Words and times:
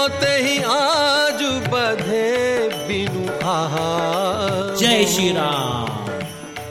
जोते 0.00 0.36
ही 0.42 0.56
आज 0.72 1.42
बधे 1.72 2.28
बिनु 2.88 3.24
आहार 3.54 4.74
जय 4.80 5.04
श्री 5.14 5.30
राम 5.32 5.88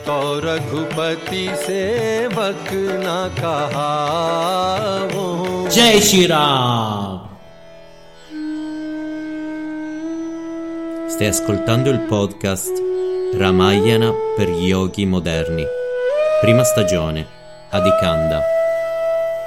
तो 0.07 0.17
रघुपति 0.45 1.45
सेवक 1.65 2.69
न 3.03 3.13
कहा 3.39 3.91
वो 5.13 5.27
जय 5.75 5.99
श्री 6.09 6.25
Ram 6.33 7.23
Stai 11.15 11.27
ascoltando 11.27 11.89
il 11.89 11.99
podcast 12.09 12.81
Ramayana 13.41 14.09
per 14.35 14.49
yogi 14.49 15.05
moderni. 15.05 15.65
Prima 16.41 16.63
stagione, 16.63 17.25
Adikanda. 17.71 18.41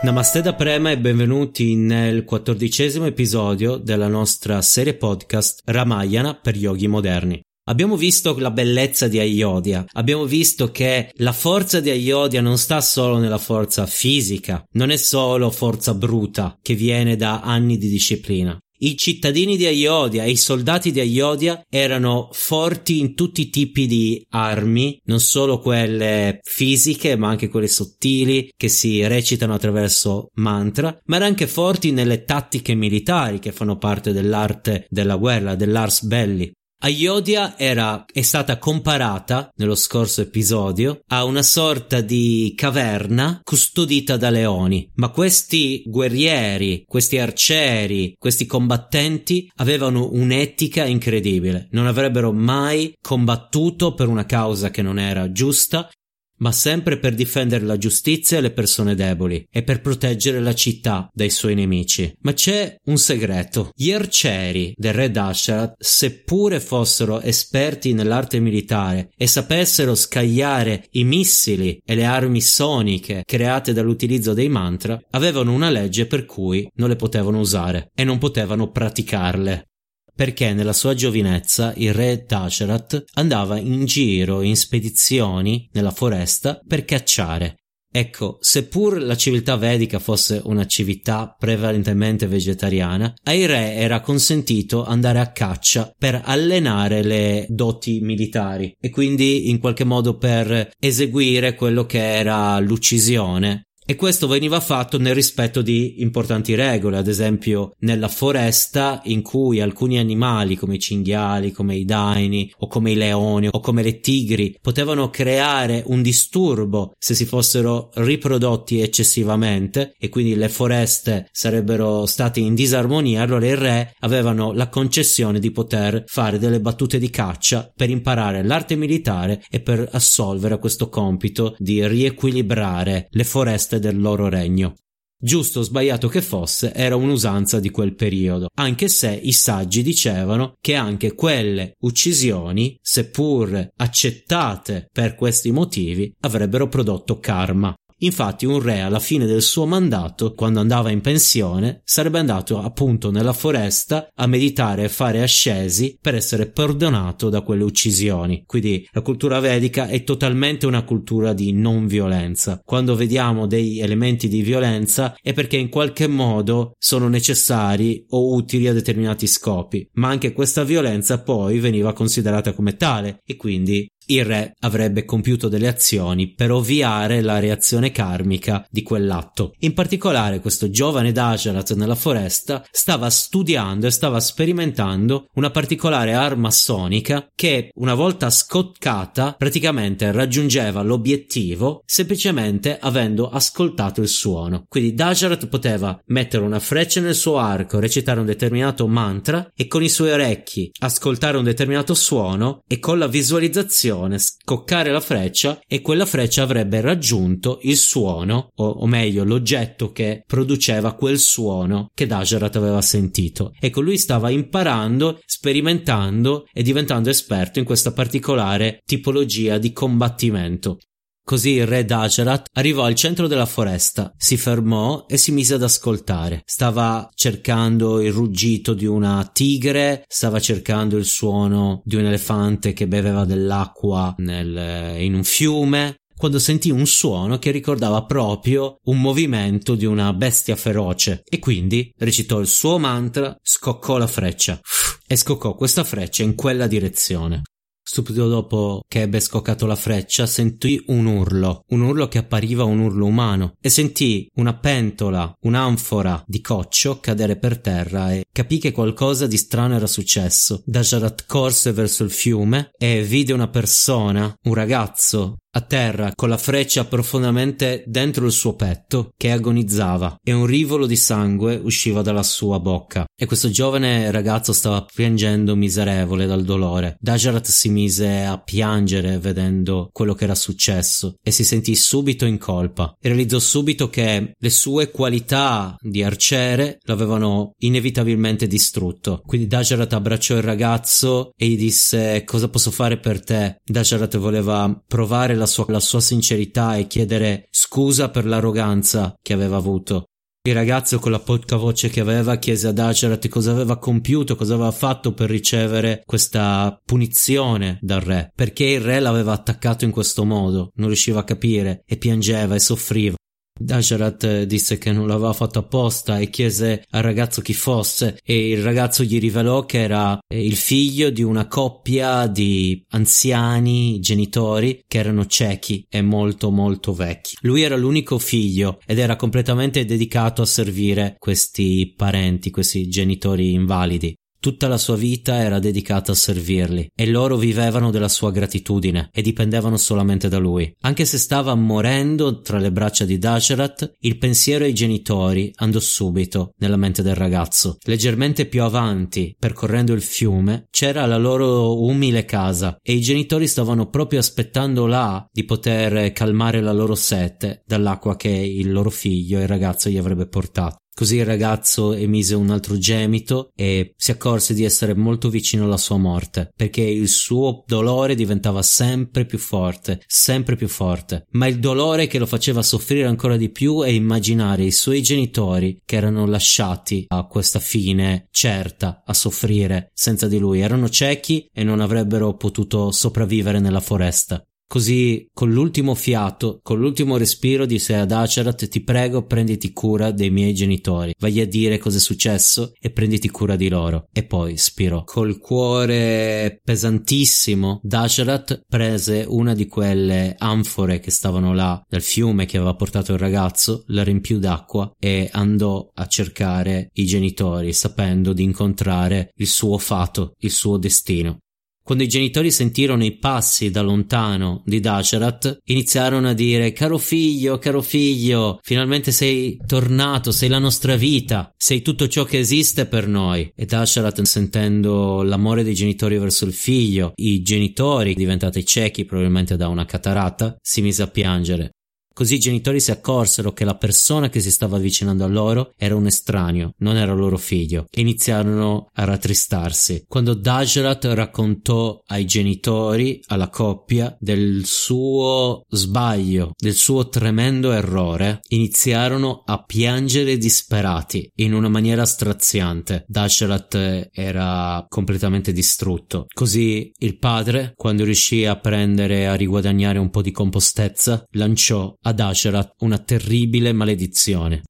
Namaste 0.04 0.42
da 0.42 0.54
Prema 0.54 0.92
e 0.92 1.00
benvenuti 1.00 1.76
nel 1.76 2.26
quattordicesimo 2.26 3.06
episodio 3.06 3.78
della 3.78 4.10
nostra 4.10 4.62
serie 4.62 4.96
podcast 4.96 5.62
Ramayana 5.64 6.36
per 6.36 6.58
yogi 6.58 6.88
moderni. 6.88 7.42
Abbiamo 7.70 7.96
visto 7.96 8.38
la 8.38 8.52
bellezza 8.52 9.08
di 9.08 9.20
Ayodhya, 9.20 9.86
abbiamo 9.94 10.26
visto 10.26 10.72
che 10.72 11.10
la 11.20 11.32
forza 11.32 11.80
di 11.80 11.90
Ayodhya 11.90 12.42
non 12.42 12.58
sta 12.58 12.82
solo 12.82 13.18
nella 13.18 13.38
forza 13.38 13.86
fisica, 13.86 14.62
non 14.72 14.90
è 14.90 14.98
solo 14.98 15.50
forza 15.50 15.94
bruta 15.94 16.60
che 16.62 16.76
viene 16.76 17.16
da 17.16 17.40
anni 17.40 17.78
di 17.78 17.88
disciplina. 17.88 18.60
I 18.84 18.98
cittadini 18.98 19.56
di 19.56 19.66
Ayodhya 19.66 20.26
e 20.26 20.32
i 20.32 20.36
soldati 20.36 20.92
di 20.92 21.00
Ayodhya 21.00 21.64
erano 21.70 22.28
forti 22.34 23.00
in 23.00 23.16
tutti 23.16 23.40
i 23.40 23.50
tipi 23.50 23.88
di 23.88 24.26
armi, 24.32 25.00
non 25.06 25.22
solo 25.22 25.60
quelle 25.60 26.40
fisiche, 26.44 27.16
ma 27.16 27.30
anche 27.30 27.48
quelle 27.48 27.70
sottili 27.70 28.52
che 28.58 28.68
si 28.68 29.08
recitano 29.08 29.54
attraverso 29.54 30.32
mantra, 30.34 31.00
ma 31.06 31.16
erano 31.16 31.32
anche 31.32 31.48
forti 31.48 31.92
nelle 31.92 32.26
tattiche 32.26 32.76
militari 32.76 33.40
che 33.40 33.54
fanno 33.54 33.78
parte 33.78 34.12
dell'arte 34.12 34.86
della 34.90 35.16
guerra, 35.16 35.56
dell'ars 35.56 36.04
belli. 36.04 36.52
Ayodhya 36.86 37.58
era, 37.58 38.04
è 38.12 38.22
stata 38.24 38.58
comparata 38.58 39.50
nello 39.56 39.74
scorso 39.74 40.20
episodio 40.20 41.00
a 41.08 41.24
una 41.24 41.42
sorta 41.42 42.02
di 42.02 42.52
caverna 42.58 43.40
custodita 43.42 44.18
da 44.18 44.30
leoni, 44.30 44.92
ma 44.96 45.08
questi 45.08 45.84
guerrieri, 45.86 46.84
questi 46.86 47.20
arcieri, 47.20 48.16
questi 48.20 48.46
combattenti 48.46 49.50
avevano 49.56 50.10
un'etica 50.12 50.84
incredibile, 50.84 51.70
non 51.72 51.88
avrebbero 51.88 52.34
mai 52.34 52.94
combattuto 53.02 53.94
per 53.94 54.10
una 54.10 54.26
causa 54.26 54.70
che 54.70 54.82
non 54.82 55.00
era 55.00 55.32
giusta 55.32 55.90
ma 56.38 56.52
sempre 56.52 56.98
per 56.98 57.14
difendere 57.14 57.66
la 57.66 57.78
giustizia 57.78 58.38
e 58.38 58.42
le 58.42 58.52
persone 58.52 58.96
deboli 58.96 59.46
e 59.50 59.64
per 59.64 59.82
proteggere 59.82 60.40
la 60.40 60.54
città 60.54 61.10
dai 61.14 61.30
suoi 61.30 61.56
nemici. 61.56 62.14
Ma 62.22 62.34
c'è 62.34 62.76
un 62.86 62.98
segreto. 62.98 63.72
Gli 63.76 63.92
arcieri 63.92 64.74
del 64.76 64.94
re 64.94 65.12
Dasharat, 65.12 65.76
seppure 65.78 66.60
fossero 66.60 67.22
esperti 67.22 67.94
nell'arte 67.94 68.40
militare 68.40 69.12
e 69.18 69.28
sapessero 69.28 69.96
scagliare 69.96 70.88
i 70.92 71.04
missili 71.04 71.82
e 71.86 71.96
le 71.96 72.06
armi 72.06 72.42
soniche 72.42 73.24
create 73.26 73.74
dall'utilizzo 73.74 74.34
dei 74.34 74.50
mantra, 74.50 75.00
avevano 75.12 75.54
una 75.54 75.70
legge 75.70 76.06
per 76.06 76.26
cui 76.26 76.70
non 76.76 76.90
le 76.90 76.96
potevano 76.96 77.40
usare 77.40 77.92
e 77.96 78.04
non 78.04 78.18
potevano 78.18 78.72
praticarle 78.72 79.68
perché 80.16 80.54
nella 80.54 80.74
sua 80.74 80.94
giovinezza 80.94 81.74
il 81.78 81.94
re 81.94 82.26
Dasharat 82.28 83.04
andava 83.14 83.58
in 83.58 83.86
giro 83.86 84.42
in 84.42 84.56
spedizioni 84.56 85.70
nella 85.74 85.92
foresta 85.92 86.60
per 86.66 86.86
cacciare. 86.86 87.58
Ecco, 87.96 88.38
seppur 88.42 89.00
la 89.00 89.16
civiltà 89.16 89.56
vedica 89.56 90.00
fosse 90.00 90.42
una 90.46 90.66
civiltà 90.66 91.36
prevalentemente 91.38 92.26
vegetariana, 92.26 93.14
ai 93.26 93.46
re 93.46 93.76
era 93.76 94.02
consentito 94.02 94.84
andare 94.84 95.20
a 95.20 95.32
caccia 95.32 95.94
per 95.96 96.20
allenare 96.26 97.04
le 97.04 97.46
doti 97.50 98.00
militari 98.00 98.76
e 98.80 98.90
quindi 98.90 99.52
in 99.52 99.60
qualche 99.60 99.84
modo 99.84 100.18
per 100.18 100.72
eseguire 100.80 101.54
quello 101.54 101.86
che 101.86 102.16
era 102.16 102.58
l'uccisione 102.60 103.68
e 103.86 103.96
questo 103.96 104.28
veniva 104.28 104.60
fatto 104.60 104.98
nel 104.98 105.14
rispetto 105.14 105.62
di 105.62 106.02
importanti 106.02 106.56
regole, 106.56 106.98
ad 106.98 107.08
esempio 107.08 107.76
nella 107.80 108.08
foresta 108.08 109.02
in 109.06 109.22
cui 109.22 109.62
alcuni 109.62 109.98
animali 109.98 110.56
come 110.56 110.76
i 110.76 110.80
cinghiali, 110.80 111.52
come 111.52 111.76
i 111.76 111.86
daini 111.86 112.52
o 112.60 112.68
come 112.68 112.92
i 112.92 112.96
leoni 112.96 113.48
o 113.52 113.60
come 113.60 113.84
le 113.84 114.00
tigri 114.00 114.58
potevano 114.62 115.10
creare 115.10 115.84
un 115.88 116.02
disturbo 116.02 116.94
se 116.98 117.14
si 117.14 117.26
fossero 117.26 117.90
riprodotti 117.96 118.82
eccessivamente 118.82 119.94
e 120.00 120.10
quindi 120.10 120.36
le 120.36 120.50
foreste 120.50 121.28
sarebbero 121.32 122.06
state 122.06 122.40
in 122.40 122.56
disarmonia, 122.56 123.22
allora 123.22 123.46
i 123.46 123.56
re 123.56 123.96
avevano 124.00 124.54
la 124.54 124.70
concessione 124.70 125.40
di 125.40 125.52
poter 125.52 126.04
fare 126.08 126.40
delle 126.40 126.60
battute 126.60 127.00
di 127.00 127.10
caccia 127.10 127.72
per 127.76 127.90
imparare 127.90 128.44
l'arte 128.44 128.76
militare 128.76 129.44
e 129.50 129.60
per 129.60 129.88
assolvere 129.92 130.56
a 130.56 130.58
questo 130.58 130.90
compito 130.90 131.56
di 131.58 131.86
riequilibrare 131.86 133.08
le 133.10 133.24
foreste 133.24 133.73
del 133.80 134.00
loro 134.00 134.30
regno. 134.30 134.76
Giusto 135.24 135.60
o 135.60 135.64
sbagliato 135.64 136.10
che 136.10 136.22
fosse, 136.22 136.74
era 136.74 136.98
un'usanza 136.98 137.62
di 137.62 137.70
quel 137.70 137.96
periodo, 137.96 138.50
anche 138.56 138.90
se 138.90 139.10
i 139.10 139.32
saggi 139.32 139.82
dicevano 139.82 140.56
che 140.60 140.76
anche 140.76 141.16
quelle 141.16 141.76
uccisioni, 141.80 142.78
seppur 142.82 143.70
accettate 143.74 144.90
per 144.92 145.16
questi 145.16 145.52
motivi, 145.52 146.14
avrebbero 146.20 146.68
prodotto 146.68 147.20
karma. 147.20 147.74
Infatti 148.04 148.46
un 148.46 148.62
re 148.62 148.82
alla 148.82 149.00
fine 149.00 149.26
del 149.26 149.42
suo 149.42 149.66
mandato, 149.66 150.34
quando 150.34 150.60
andava 150.60 150.90
in 150.90 151.00
pensione, 151.00 151.82
sarebbe 151.86 152.20
andato 152.20 152.60
appunto 152.62 153.12
nella 153.12 153.32
foresta 153.32 154.10
a 154.14 154.28
meditare 154.28 154.84
e 154.84 154.90
fare 154.90 155.22
ascesi 155.22 155.98
per 156.02 156.14
essere 156.14 156.50
perdonato 156.50 157.30
da 157.30 157.42
quelle 157.42 157.64
uccisioni. 157.64 158.44
Quindi 158.46 158.86
la 158.92 159.02
cultura 159.02 159.40
vedica 159.40 159.88
è 159.88 160.04
totalmente 160.04 160.66
una 160.66 160.84
cultura 160.84 161.32
di 161.32 161.54
non 161.54 161.88
violenza. 161.88 162.62
Quando 162.64 162.96
vediamo 162.96 163.48
dei 163.48 163.80
elementi 163.80 164.28
di 164.28 164.42
violenza 164.42 165.16
è 165.22 165.32
perché 165.32 165.56
in 165.56 165.70
qualche 165.70 166.08
modo 166.08 166.74
sono 166.78 167.08
necessari 167.08 168.06
o 168.10 168.34
utili 168.34 168.68
a 168.68 168.74
determinati 168.74 169.28
scopi, 169.28 169.88
ma 169.94 170.10
anche 170.10 170.34
questa 170.34 170.66
violenza 170.66 171.22
poi 171.22 171.60
veniva 171.60 171.94
considerata 171.94 172.52
come 172.54 172.76
tale 172.76 173.22
e 173.26 173.38
quindi 173.38 173.88
il 174.08 174.26
re 174.26 174.56
avrebbe 174.60 175.06
compiuto 175.06 175.48
delle 175.48 175.68
azioni 175.68 176.34
per 176.34 176.52
ovviare 176.52 177.22
la 177.22 177.40
reazione 177.40 177.92
karmica 177.92 178.66
di 178.70 178.84
quell'atto. 178.84 179.54
In 179.60 179.74
particolare 179.74 180.40
questo 180.40 180.70
giovane 180.70 181.12
Dajarat 181.12 181.74
nella 181.76 181.96
foresta 181.96 182.66
stava 182.72 183.10
studiando 183.10 183.88
e 183.88 183.92
stava 183.92 184.20
sperimentando 184.20 185.28
una 185.36 185.52
particolare 185.52 186.14
arma 186.14 186.52
sonica 186.52 187.30
che 187.36 187.70
una 187.76 187.94
volta 187.94 188.30
scoccata 188.30 189.36
praticamente 189.38 190.12
raggiungeva 190.12 190.82
l'obiettivo 190.82 191.84
semplicemente 191.86 192.78
avendo 192.80 193.30
ascoltato 193.30 194.02
il 194.02 194.08
suono. 194.08 194.66
Quindi 194.68 194.94
Dajarat 194.94 195.48
poteva 195.48 196.00
mettere 196.08 196.44
una 196.44 196.60
freccia 196.60 197.00
nel 197.02 197.16
suo 197.16 197.38
arco, 197.38 197.80
recitare 197.80 198.20
un 198.20 198.26
determinato 198.26 198.88
mantra 198.88 199.52
e 199.56 199.68
con 199.68 199.84
i 199.84 199.90
suoi 199.90 200.12
orecchi 200.12 200.72
ascoltare 200.80 201.38
un 201.38 201.44
determinato 201.44 201.94
suono 201.94 202.64
e 202.68 202.80
con 202.80 202.98
la 202.98 203.08
visualizzazione 203.08 203.92
scoccare 204.18 204.92
la 204.92 205.00
freccia 205.00 205.60
e 205.68 205.82
quella 205.82 206.06
freccia 206.06 206.44
avrebbe 206.44 206.82
raggiunto 206.82 207.60
il 207.64 207.78
suono, 207.78 208.52
o, 208.56 208.66
o 208.66 208.88
meglio 208.88 209.24
l'oggetto 209.24 209.92
che 209.92 210.24
produceva 210.26 210.94
quel 210.94 211.20
suono 211.20 211.90
che 211.94 212.06
Dajarat 212.06 212.56
aveva 212.56 212.82
sentito. 212.82 213.54
Ecco, 213.60 213.82
lui 213.82 213.98
stava 213.98 214.30
imparando, 214.30 215.20
sperimentando 215.26 216.46
e 216.52 216.64
diventando 216.64 217.10
esperto 217.10 217.60
in 217.60 217.66
questa 217.66 217.92
particolare 217.92 218.82
tipologia 218.86 219.58
di 219.58 219.72
combattimento. 219.72 220.78
Così 221.26 221.52
il 221.52 221.66
re 221.66 221.86
Dajarat 221.86 222.50
arrivò 222.54 222.84
al 222.84 222.96
centro 222.96 223.28
della 223.28 223.46
foresta, 223.46 224.14
si 224.18 224.36
fermò 224.36 225.06
e 225.08 225.18
si 225.18 225.32
mise 225.32 225.54
ad 225.54 225.64
ascoltare. 225.64 226.42
Stava 226.46 227.10
cercando 227.16 228.02
il 228.02 228.12
ruggito 228.12 228.74
di 228.74 228.86
una 228.86 229.30
tigre, 229.32 230.04
stava 230.08 230.42
cercando 230.42 230.98
il 230.98 231.06
suono 231.06 231.82
di 231.86 231.96
un 231.96 232.06
elefante 232.06 232.74
che 232.74 232.88
beveva 232.88 233.24
dell'acqua 233.24 234.14
nel, 234.18 235.00
in 235.00 235.14
un 235.14 235.24
fiume, 235.24 235.96
quando 236.18 236.40
sentì 236.40 236.70
un 236.70 236.86
suono 236.86 237.40
che 237.40 237.52
ricordava 237.52 238.04
proprio 238.06 238.80
un 238.84 239.00
movimento 239.00 239.76
di 239.76 239.86
una 239.86 240.14
bestia 240.14 240.56
feroce 240.56 241.24
e 241.30 241.40
quindi 241.40 241.92
recitò 241.98 242.40
il 242.40 242.48
suo 242.48 242.78
mantra, 242.78 243.36
scoccò 243.42 243.98
la 243.98 244.08
freccia 244.08 244.60
e 245.08 245.16
scoccò 245.16 245.56
questa 245.56 245.84
freccia 245.84 246.24
in 246.24 246.36
quella 246.36 246.68
direzione. 246.68 247.42
Subito 247.86 248.30
dopo 248.30 248.82
che 248.88 249.02
ebbe 249.02 249.20
scoccato 249.20 249.66
la 249.66 249.76
freccia, 249.76 250.26
sentì 250.26 250.82
un 250.88 251.06
urlo, 251.06 251.66
un 251.68 251.82
urlo 251.82 252.08
che 252.08 252.18
appariva 252.18 252.64
un 252.64 252.80
urlo 252.80 253.06
umano, 253.06 253.56
e 253.60 253.70
sentì 253.70 254.28
una 254.36 254.56
pentola, 254.56 255.32
un'anfora 255.42 256.24
di 256.26 256.40
coccio 256.40 257.00
cadere 257.00 257.38
per 257.38 257.60
terra 257.60 258.14
e 258.14 258.26
capì 258.32 258.58
che 258.58 258.72
qualcosa 258.72 259.28
di 259.28 259.38
strano 259.38 259.76
era 259.76 259.86
successo. 259.86 260.64
Dajarat 260.66 261.26
corse 261.28 261.74
verso 261.74 262.04
il 262.04 262.12
fiume 262.12 262.72
e 262.78 263.04
vide 263.04 263.34
una 263.34 263.50
persona, 263.50 264.34
un 264.44 264.54
ragazzo, 264.54 265.40
a 265.56 265.62
terra 265.62 266.12
con 266.16 266.30
la 266.30 266.38
freccia 266.38 266.86
profondamente 266.86 267.84
dentro 267.86 268.26
il 268.26 268.32
suo 268.32 268.56
petto 268.56 269.14
che 269.16 269.32
agonizzava 269.32 270.20
e 270.24 270.32
un 270.32 270.46
rivolo 270.46 270.86
di 270.86 270.96
sangue 270.96 271.60
usciva 271.62 272.02
dalla 272.02 272.24
sua 272.24 272.60
bocca 272.60 273.06
e 273.16 273.26
questo 273.26 273.50
giovane 273.50 274.10
ragazzo 274.12 274.52
stava 274.52 274.86
piangendo 274.94 275.56
miserevole 275.56 276.26
dal 276.26 276.44
dolore. 276.44 276.98
Dajarat 277.00 277.48
si 277.48 277.70
mise 277.70 278.24
a 278.24 278.40
piangere 278.40 279.20
vedendo 279.20 279.90
quello 279.92 280.14
che 280.14 280.24
era 280.24 280.36
successo 280.36 281.16
e 281.22 281.32
si 281.32 281.44
sentì 281.44 281.76
subito 281.76 282.26
in 282.26 282.38
colpa 282.38 282.96
e 283.00 283.10
realizzò 283.10 283.40
subito 283.40 283.90
che 283.90 284.34
le 284.36 284.50
sue 284.50 284.90
qualità 284.90 285.76
di 285.80 286.04
arciere 286.04 286.80
lo 286.84 286.94
avevano 286.94 287.54
inevitabilmente 287.60 288.48
distrutto. 288.48 289.22
Quindi 289.26 289.48
Dajarat 289.48 289.94
abbracciò 289.94 290.36
il 290.36 290.44
ragazzo 290.44 291.32
e 291.38 291.48
gli 291.48 291.58
disse 291.58 292.24
cosa 292.26 292.50
posso 292.50 292.72
fare 292.72 292.98
per 292.98 293.24
te? 293.24 293.58
Dajarat 293.64 294.18
voleva 294.18 294.82
provare 294.88 295.36
la 295.36 295.43
la 295.44 295.46
sua, 295.46 295.66
la 295.68 295.80
sua 295.80 296.00
sincerità 296.00 296.76
e 296.78 296.88
chiedere 296.88 297.48
scusa 297.52 298.10
per 298.10 298.26
l'arroganza 298.26 299.14
che 299.22 299.34
aveva 299.34 299.58
avuto. 299.58 300.06
Il 300.46 300.54
ragazzo 300.54 301.00
con 301.00 301.12
la 301.12 301.20
poca 301.20 301.56
voce 301.56 301.90
che 301.90 302.02
aveva 302.02 302.36
chiese 302.36 302.68
ad 302.68 302.78
Agerat 302.78 303.30
cosa 303.30 303.52
aveva 303.52 303.78
compiuto, 303.78 304.36
cosa 304.36 304.56
aveva 304.56 304.72
fatto 304.72 305.14
per 305.14 305.30
ricevere 305.30 306.02
questa 306.06 306.78
punizione 306.84 307.78
dal 307.82 308.02
re, 308.02 308.30
perché 308.36 308.66
il 308.66 308.82
re 308.82 309.00
l'aveva 309.00 309.32
attaccato 309.32 309.86
in 309.86 309.92
questo 309.92 310.26
modo, 310.26 310.72
non 310.76 310.88
riusciva 310.88 311.22
a 311.22 311.24
capire 311.24 311.84
e 311.86 311.96
piangeva 311.96 312.56
e 312.56 312.60
soffriva. 312.60 313.16
Dajarat 313.64 314.44
disse 314.44 314.78
che 314.78 314.92
non 314.92 315.08
l'aveva 315.08 315.34
fatto 315.34 315.60
apposta 315.60 316.20
e 316.20 316.30
chiese 316.30 316.86
al 316.90 317.02
ragazzo 317.02 317.42
chi 317.42 317.54
fosse 317.54 318.20
e 318.24 318.50
il 318.50 318.62
ragazzo 318.62 319.04
gli 319.04 319.20
rivelò 319.20 319.66
che 319.66 319.80
era 319.80 320.20
il 320.34 320.56
figlio 320.56 321.10
di 321.10 321.24
una 321.24 321.48
coppia 321.48 322.28
di 322.28 322.84
anziani 322.90 324.00
genitori 324.00 324.84
che 324.88 324.98
erano 324.98 325.26
ciechi 325.26 325.86
e 325.90 326.02
molto 326.02 326.52
molto 326.52 326.94
vecchi. 326.94 327.38
Lui 327.42 327.62
era 327.62 327.76
l'unico 327.76 328.20
figlio 328.20 328.80
ed 328.86 329.00
era 329.00 329.16
completamente 329.16 329.86
dedicato 329.86 330.42
a 330.42 330.46
servire 330.46 331.16
questi 331.18 331.94
parenti, 331.96 332.52
questi 332.52 332.88
genitori 332.90 333.54
invalidi. 333.54 334.16
Tutta 334.44 334.68
la 334.68 334.78
sua 334.78 334.98
vita 334.98 335.38
era 335.38 335.58
dedicata 335.58 336.12
a 336.12 336.16
servirli 336.16 336.92
e 336.94 337.08
loro 337.08 337.38
vivevano 337.38 337.92
della 337.92 338.10
sua 338.10 338.30
gratitudine 338.30 339.08
e 339.14 339.22
dipendevano 339.22 339.78
solamente 339.78 340.28
da 340.28 340.38
lui. 340.38 340.70
Anche 340.82 341.06
se 341.06 341.18
stava 341.18 341.56
morendo 341.56 342.42
tra 342.42 342.58
le 342.58 342.70
braccia 342.70 343.06
di 343.06 343.18
Dasharat, 343.18 343.94
il 344.00 344.18
pensiero 344.18 344.66
ai 344.66 344.74
genitori 344.74 345.50
andò 345.56 345.80
subito 345.80 346.52
nella 346.58 346.76
mente 346.76 347.02
del 347.02 347.16
ragazzo. 347.16 347.78
Leggermente 347.86 348.46
più 348.46 348.64
avanti, 348.64 349.34
percorrendo 349.40 349.94
il 349.94 350.02
fiume, 350.02 350.68
c'era 350.72 351.06
la 351.06 351.16
loro 351.18 351.82
umile 351.82 352.26
casa 352.26 352.78
e 352.84 352.92
i 352.92 353.00
genitori 353.00 353.48
stavano 353.48 353.88
proprio 353.88 354.20
aspettando 354.20 354.88
là 354.88 355.26
di 355.32 355.46
poter 355.46 356.12
calmare 356.12 356.60
la 356.60 356.74
loro 356.74 356.96
sete 356.96 357.64
dall'acqua 357.66 358.18
che 358.18 358.28
il 358.28 358.74
loro 358.74 358.90
figlio, 358.90 359.40
il 359.40 359.48
ragazzo, 359.48 359.90
gli 359.90 359.98
avrebbe 359.98 360.28
portato. 360.28 360.82
Così 360.96 361.18
il 361.18 361.26
ragazzo 361.26 361.94
emise 361.94 362.36
un 362.36 362.52
altro 362.52 362.78
gemito 362.78 363.52
e 363.56 363.94
si 363.98 364.12
accorse 364.12 364.54
di 364.54 364.64
essere 364.64 364.94
molto 364.94 365.30
vicino 365.30 365.64
alla 365.64 365.78
sua 365.78 365.98
morte, 365.98 366.52
perché 366.56 366.82
il 366.82 367.08
suo 367.08 367.64
dolore 367.66 368.14
diventava 368.14 368.62
sempre 368.62 369.26
più 369.26 369.40
forte, 369.40 370.02
sempre 370.06 370.56
più 370.56 370.68
forte. 370.68 371.26
Ma 371.32 371.48
il 371.48 371.60
dolore 371.60 372.06
che 372.06 372.20
lo 372.20 372.28
faceva 372.28 372.62
soffrire 372.62 373.08
ancora 373.08 373.38
di 373.38 373.50
più 373.50 373.82
è 373.82 373.90
immaginare 373.90 374.64
i 374.64 374.72
suoi 374.72 375.02
genitori 375.02 375.82
che 375.84 375.96
erano 375.96 376.28
lasciati 376.28 377.06
a 377.08 377.26
questa 377.26 377.60
fine 377.60 378.28
certa 378.30 379.02
a 379.04 379.14
soffrire 379.14 379.90
senza 379.94 380.28
di 380.28 380.38
lui. 380.38 380.60
Erano 380.60 380.90
ciechi 380.90 381.50
e 381.52 381.64
non 381.64 381.82
avrebbero 381.82 382.36
potuto 382.36 382.92
sopravvivere 382.92 383.60
nella 383.60 383.82
foresta. 383.82 384.44
Così, 384.74 385.30
con 385.32 385.52
l'ultimo 385.52 385.94
fiato, 385.94 386.60
con 386.64 386.80
l'ultimo 386.80 387.18
respiro, 387.18 387.68
disse 387.68 387.94
ad 387.94 388.12
Acherat: 388.12 388.68
Ti 388.68 388.82
prego, 388.82 389.24
prenditi 389.24 389.72
cura 389.72 390.10
dei 390.10 390.32
miei 390.32 390.56
genitori. 390.56 391.14
Vai 391.20 391.42
a 391.42 391.46
dire 391.46 391.78
cosa 391.78 391.98
è 391.98 392.00
successo 392.00 392.74
e 392.80 392.90
prenditi 392.90 393.30
cura 393.30 393.56
di 393.56 393.70
loro. 393.70 394.08
E 394.12 394.24
poi 394.24 394.58
spirò. 394.58 395.04
Col 395.04 395.38
cuore 395.38 396.60
pesantissimo, 396.64 397.82
Dasharat 397.84 398.64
prese 398.68 399.24
una 399.28 399.54
di 399.54 399.68
quelle 399.68 400.34
anfore 400.40 401.00
che 401.00 401.12
stavano 401.12 401.54
là 401.54 401.80
dal 401.88 402.02
fiume 402.02 402.48
che 402.48 402.58
aveva 402.58 402.74
portato 402.74 403.14
il 403.14 403.20
ragazzo, 403.20 403.84
la 403.90 404.04
riempiù 404.04 404.40
d'acqua 404.40 404.92
e 404.98 405.30
andò 405.34 405.88
a 405.94 406.08
cercare 406.08 406.90
i 406.94 407.06
genitori, 407.06 407.74
sapendo 407.74 408.34
di 408.34 408.42
incontrare 408.42 409.34
il 409.36 409.46
suo 409.46 409.78
fato, 409.78 410.34
il 410.40 410.50
suo 410.50 410.78
destino. 410.78 411.43
Quando 411.84 412.06
i 412.06 412.08
genitori 412.08 412.50
sentirono 412.50 413.04
i 413.04 413.18
passi 413.18 413.70
da 413.70 413.82
lontano 413.82 414.64
di 414.66 414.80
Dasharat, 414.80 415.60
iniziarono 415.66 416.30
a 416.30 416.34
dire 416.34 416.72
caro 416.72 416.98
figlio, 416.98 417.58
caro 417.58 417.82
figlio, 417.82 418.60
finalmente 418.64 419.12
sei 419.12 419.60
tornato, 419.68 420.32
sei 420.32 420.48
la 420.48 420.60
nostra 420.60 420.96
vita, 420.96 421.54
sei 421.58 421.82
tutto 421.82 422.08
ciò 422.08 422.24
che 422.24 422.40
esiste 422.40 422.86
per 422.86 423.08
noi. 423.08 423.52
E 423.54 423.66
Dasharat, 423.66 424.22
sentendo 424.22 425.24
l'amore 425.24 425.64
dei 425.64 425.74
genitori 425.74 426.18
verso 426.18 426.46
il 426.46 426.54
figlio, 426.54 427.12
i 427.16 427.42
genitori 427.42 428.14
diventati 428.14 428.66
ciechi 428.66 429.04
probabilmente 429.04 429.58
da 429.58 429.68
una 429.68 429.86
catarata, 429.86 430.56
si 430.62 430.82
mise 430.82 431.04
a 431.04 431.08
piangere. 431.08 431.72
Così 432.14 432.36
i 432.36 432.40
genitori 432.40 432.80
si 432.80 432.92
accorsero 432.92 433.54
che 433.54 433.66
la 433.66 433.76
persona 433.76 434.30
che 434.30 434.40
si 434.40 434.52
stava 434.52 434.78
avvicinando 434.78 435.24
a 435.24 435.28
loro 435.28 435.74
era 435.78 435.96
un 435.96 436.06
estraneo, 436.06 436.74
non 436.78 436.96
era 436.96 437.12
loro 437.14 437.38
figlio, 437.38 437.88
e 437.90 438.02
iniziarono 438.02 438.90
a 438.94 439.04
rattristarsi. 439.04 440.06
Quando 440.08 440.36
Dajrat 440.36 441.06
raccontò 441.06 442.04
ai 442.08 442.26
genitori, 442.26 443.20
alla 443.28 443.50
coppia, 443.50 444.16
del 444.20 444.62
suo 444.66 445.66
sbaglio, 445.70 446.52
del 446.56 446.76
suo 446.76 447.10
tremendo 447.10 447.72
errore, 447.72 448.42
iniziarono 448.50 449.42
a 449.46 449.64
piangere 449.64 450.38
disperati 450.38 451.32
in 451.38 451.54
una 451.54 451.70
maniera 451.70 452.06
straziante. 452.06 453.06
Dajrat 453.08 454.10
era 454.12 454.86
completamente 454.88 455.52
distrutto. 455.52 456.28
Così 456.32 456.92
il 457.00 457.18
padre, 457.18 457.74
quando 457.76 458.04
riuscì 458.04 458.46
a 458.46 458.56
prendere 458.56 459.22
e 459.22 459.26
a 459.26 459.34
riguadagnare 459.34 459.98
un 459.98 460.12
po' 460.12 460.22
di 460.22 460.32
compostezza, 460.32 461.26
lanciò 461.32 461.92
ad 462.04 462.20
Asherat 462.20 462.76
una 462.80 462.98
terribile 463.00 463.74
maledizione. 463.74 464.64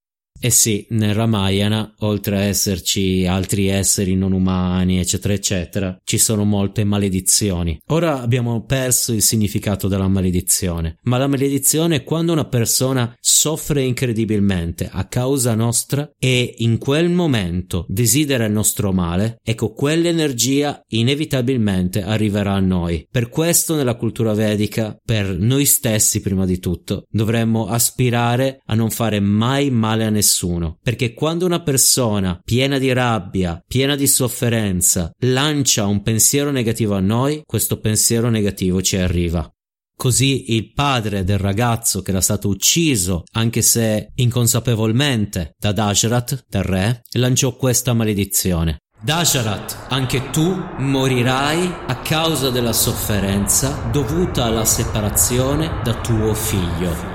Eh 0.46 0.50
sì, 0.50 0.86
nel 0.90 1.14
Ramayana, 1.14 1.94
oltre 2.00 2.36
a 2.36 2.42
esserci 2.42 3.26
altri 3.26 3.68
esseri 3.68 4.14
non 4.14 4.34
umani, 4.34 5.00
eccetera, 5.00 5.34
eccetera, 5.34 5.98
ci 6.04 6.18
sono 6.18 6.44
molte 6.44 6.84
maledizioni. 6.84 7.80
Ora 7.88 8.20
abbiamo 8.20 8.66
perso 8.66 9.14
il 9.14 9.22
significato 9.22 9.88
della 9.88 10.10
maledizione, 10.10 10.98
ma 11.04 11.18
la 11.18 11.28
maledizione 11.28 11.96
è 11.96 12.04
quando 12.04 12.34
una 12.34 12.44
persona 12.44 13.16
soffre 13.22 13.84
incredibilmente 13.84 14.90
a 14.92 15.06
causa 15.06 15.56
nostra 15.56 16.12
e 16.20 16.56
in 16.58 16.78
quel 16.78 17.10
momento 17.10 17.86
desidera 17.88 18.44
il 18.44 18.52
nostro 18.52 18.92
male, 18.92 19.38
ecco 19.42 19.72
quell'energia 19.72 20.84
inevitabilmente 20.90 22.04
arriverà 22.04 22.52
a 22.52 22.60
noi. 22.60 23.08
Per 23.10 23.30
questo 23.30 23.76
nella 23.76 23.96
cultura 23.96 24.34
vedica, 24.34 25.00
per 25.06 25.40
noi 25.40 25.64
stessi 25.64 26.20
prima 26.20 26.46
di 26.46 26.60
tutto, 26.60 27.06
dovremmo 27.10 27.68
aspirare 27.68 28.62
a 28.66 28.76
non 28.76 28.90
fare 28.90 29.22
mai 29.22 29.72
male 29.72 30.04
a 30.04 30.10
nessuno 30.10 30.32
nessuno, 30.34 30.80
perché 30.82 31.14
quando 31.14 31.46
una 31.46 31.62
persona 31.62 32.40
piena 32.44 32.80
di 32.80 32.92
rabbia, 32.92 33.64
piena 33.66 33.96
di 33.96 34.08
sofferenza, 34.08 35.12
lancia 35.20 35.86
un 35.86 36.02
pensiero 36.02 36.50
negativo 36.50 36.96
a 36.96 37.00
noi, 37.00 37.44
questo 37.46 37.80
pensiero 37.80 38.30
negativo 38.30 38.82
ci 38.82 38.98
arriva. 38.98 39.48
Così 39.96 40.54
il 40.54 40.74
padre 40.74 41.24
del 41.24 41.38
ragazzo 41.38 42.02
che 42.02 42.10
era 42.10 42.20
stato 42.20 42.48
ucciso, 42.48 43.24
anche 43.34 43.62
se 43.62 44.10
inconsapevolmente, 44.16 45.54
da 45.58 45.72
Dajrat, 45.72 46.46
del 46.50 46.64
re, 46.64 47.02
lanciò 47.12 47.56
questa 47.56 47.94
maledizione. 47.94 48.80
Dasharat, 49.00 49.88
anche 49.90 50.30
tu 50.30 50.64
morirai 50.78 51.72
a 51.88 51.98
causa 51.98 52.50
della 52.50 52.72
sofferenza 52.72 53.90
dovuta 53.92 54.46
alla 54.46 54.66
separazione 54.66 55.82
da 55.84 55.94
tuo 56.00 56.34
figlio. 56.34 57.13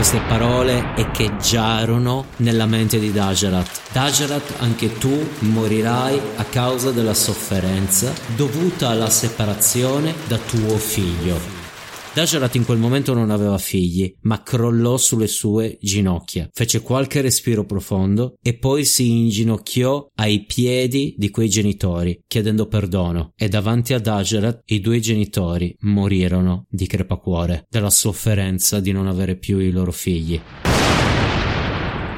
Queste 0.00 0.22
parole 0.26 0.94
echeggiarono 0.96 2.24
nella 2.36 2.64
mente 2.64 2.98
di 2.98 3.12
Dajarat. 3.12 3.92
Dajarat, 3.92 4.54
anche 4.60 4.96
tu 4.96 5.28
morirai 5.40 6.18
a 6.36 6.44
causa 6.44 6.90
della 6.90 7.12
sofferenza 7.12 8.10
dovuta 8.34 8.88
alla 8.88 9.10
separazione 9.10 10.14
da 10.26 10.38
tuo 10.38 10.78
figlio. 10.78 11.59
Dajarat 12.12 12.56
in 12.56 12.64
quel 12.64 12.78
momento 12.78 13.14
non 13.14 13.30
aveva 13.30 13.56
figli, 13.56 14.12
ma 14.22 14.42
crollò 14.42 14.96
sulle 14.96 15.28
sue 15.28 15.78
ginocchia, 15.80 16.50
fece 16.52 16.82
qualche 16.82 17.20
respiro 17.20 17.64
profondo 17.64 18.34
e 18.42 18.58
poi 18.58 18.84
si 18.84 19.08
inginocchiò 19.08 20.10
ai 20.16 20.44
piedi 20.44 21.14
di 21.16 21.30
quei 21.30 21.48
genitori, 21.48 22.20
chiedendo 22.26 22.66
perdono. 22.66 23.32
E 23.36 23.48
davanti 23.48 23.94
a 23.94 24.00
Dajarat 24.00 24.62
i 24.66 24.80
due 24.80 24.98
genitori 24.98 25.72
morirono 25.82 26.66
di 26.68 26.88
crepacuore, 26.88 27.66
dalla 27.70 27.90
sofferenza 27.90 28.80
di 28.80 28.90
non 28.90 29.06
avere 29.06 29.36
più 29.36 29.58
i 29.58 29.70
loro 29.70 29.92
figli 29.92 30.40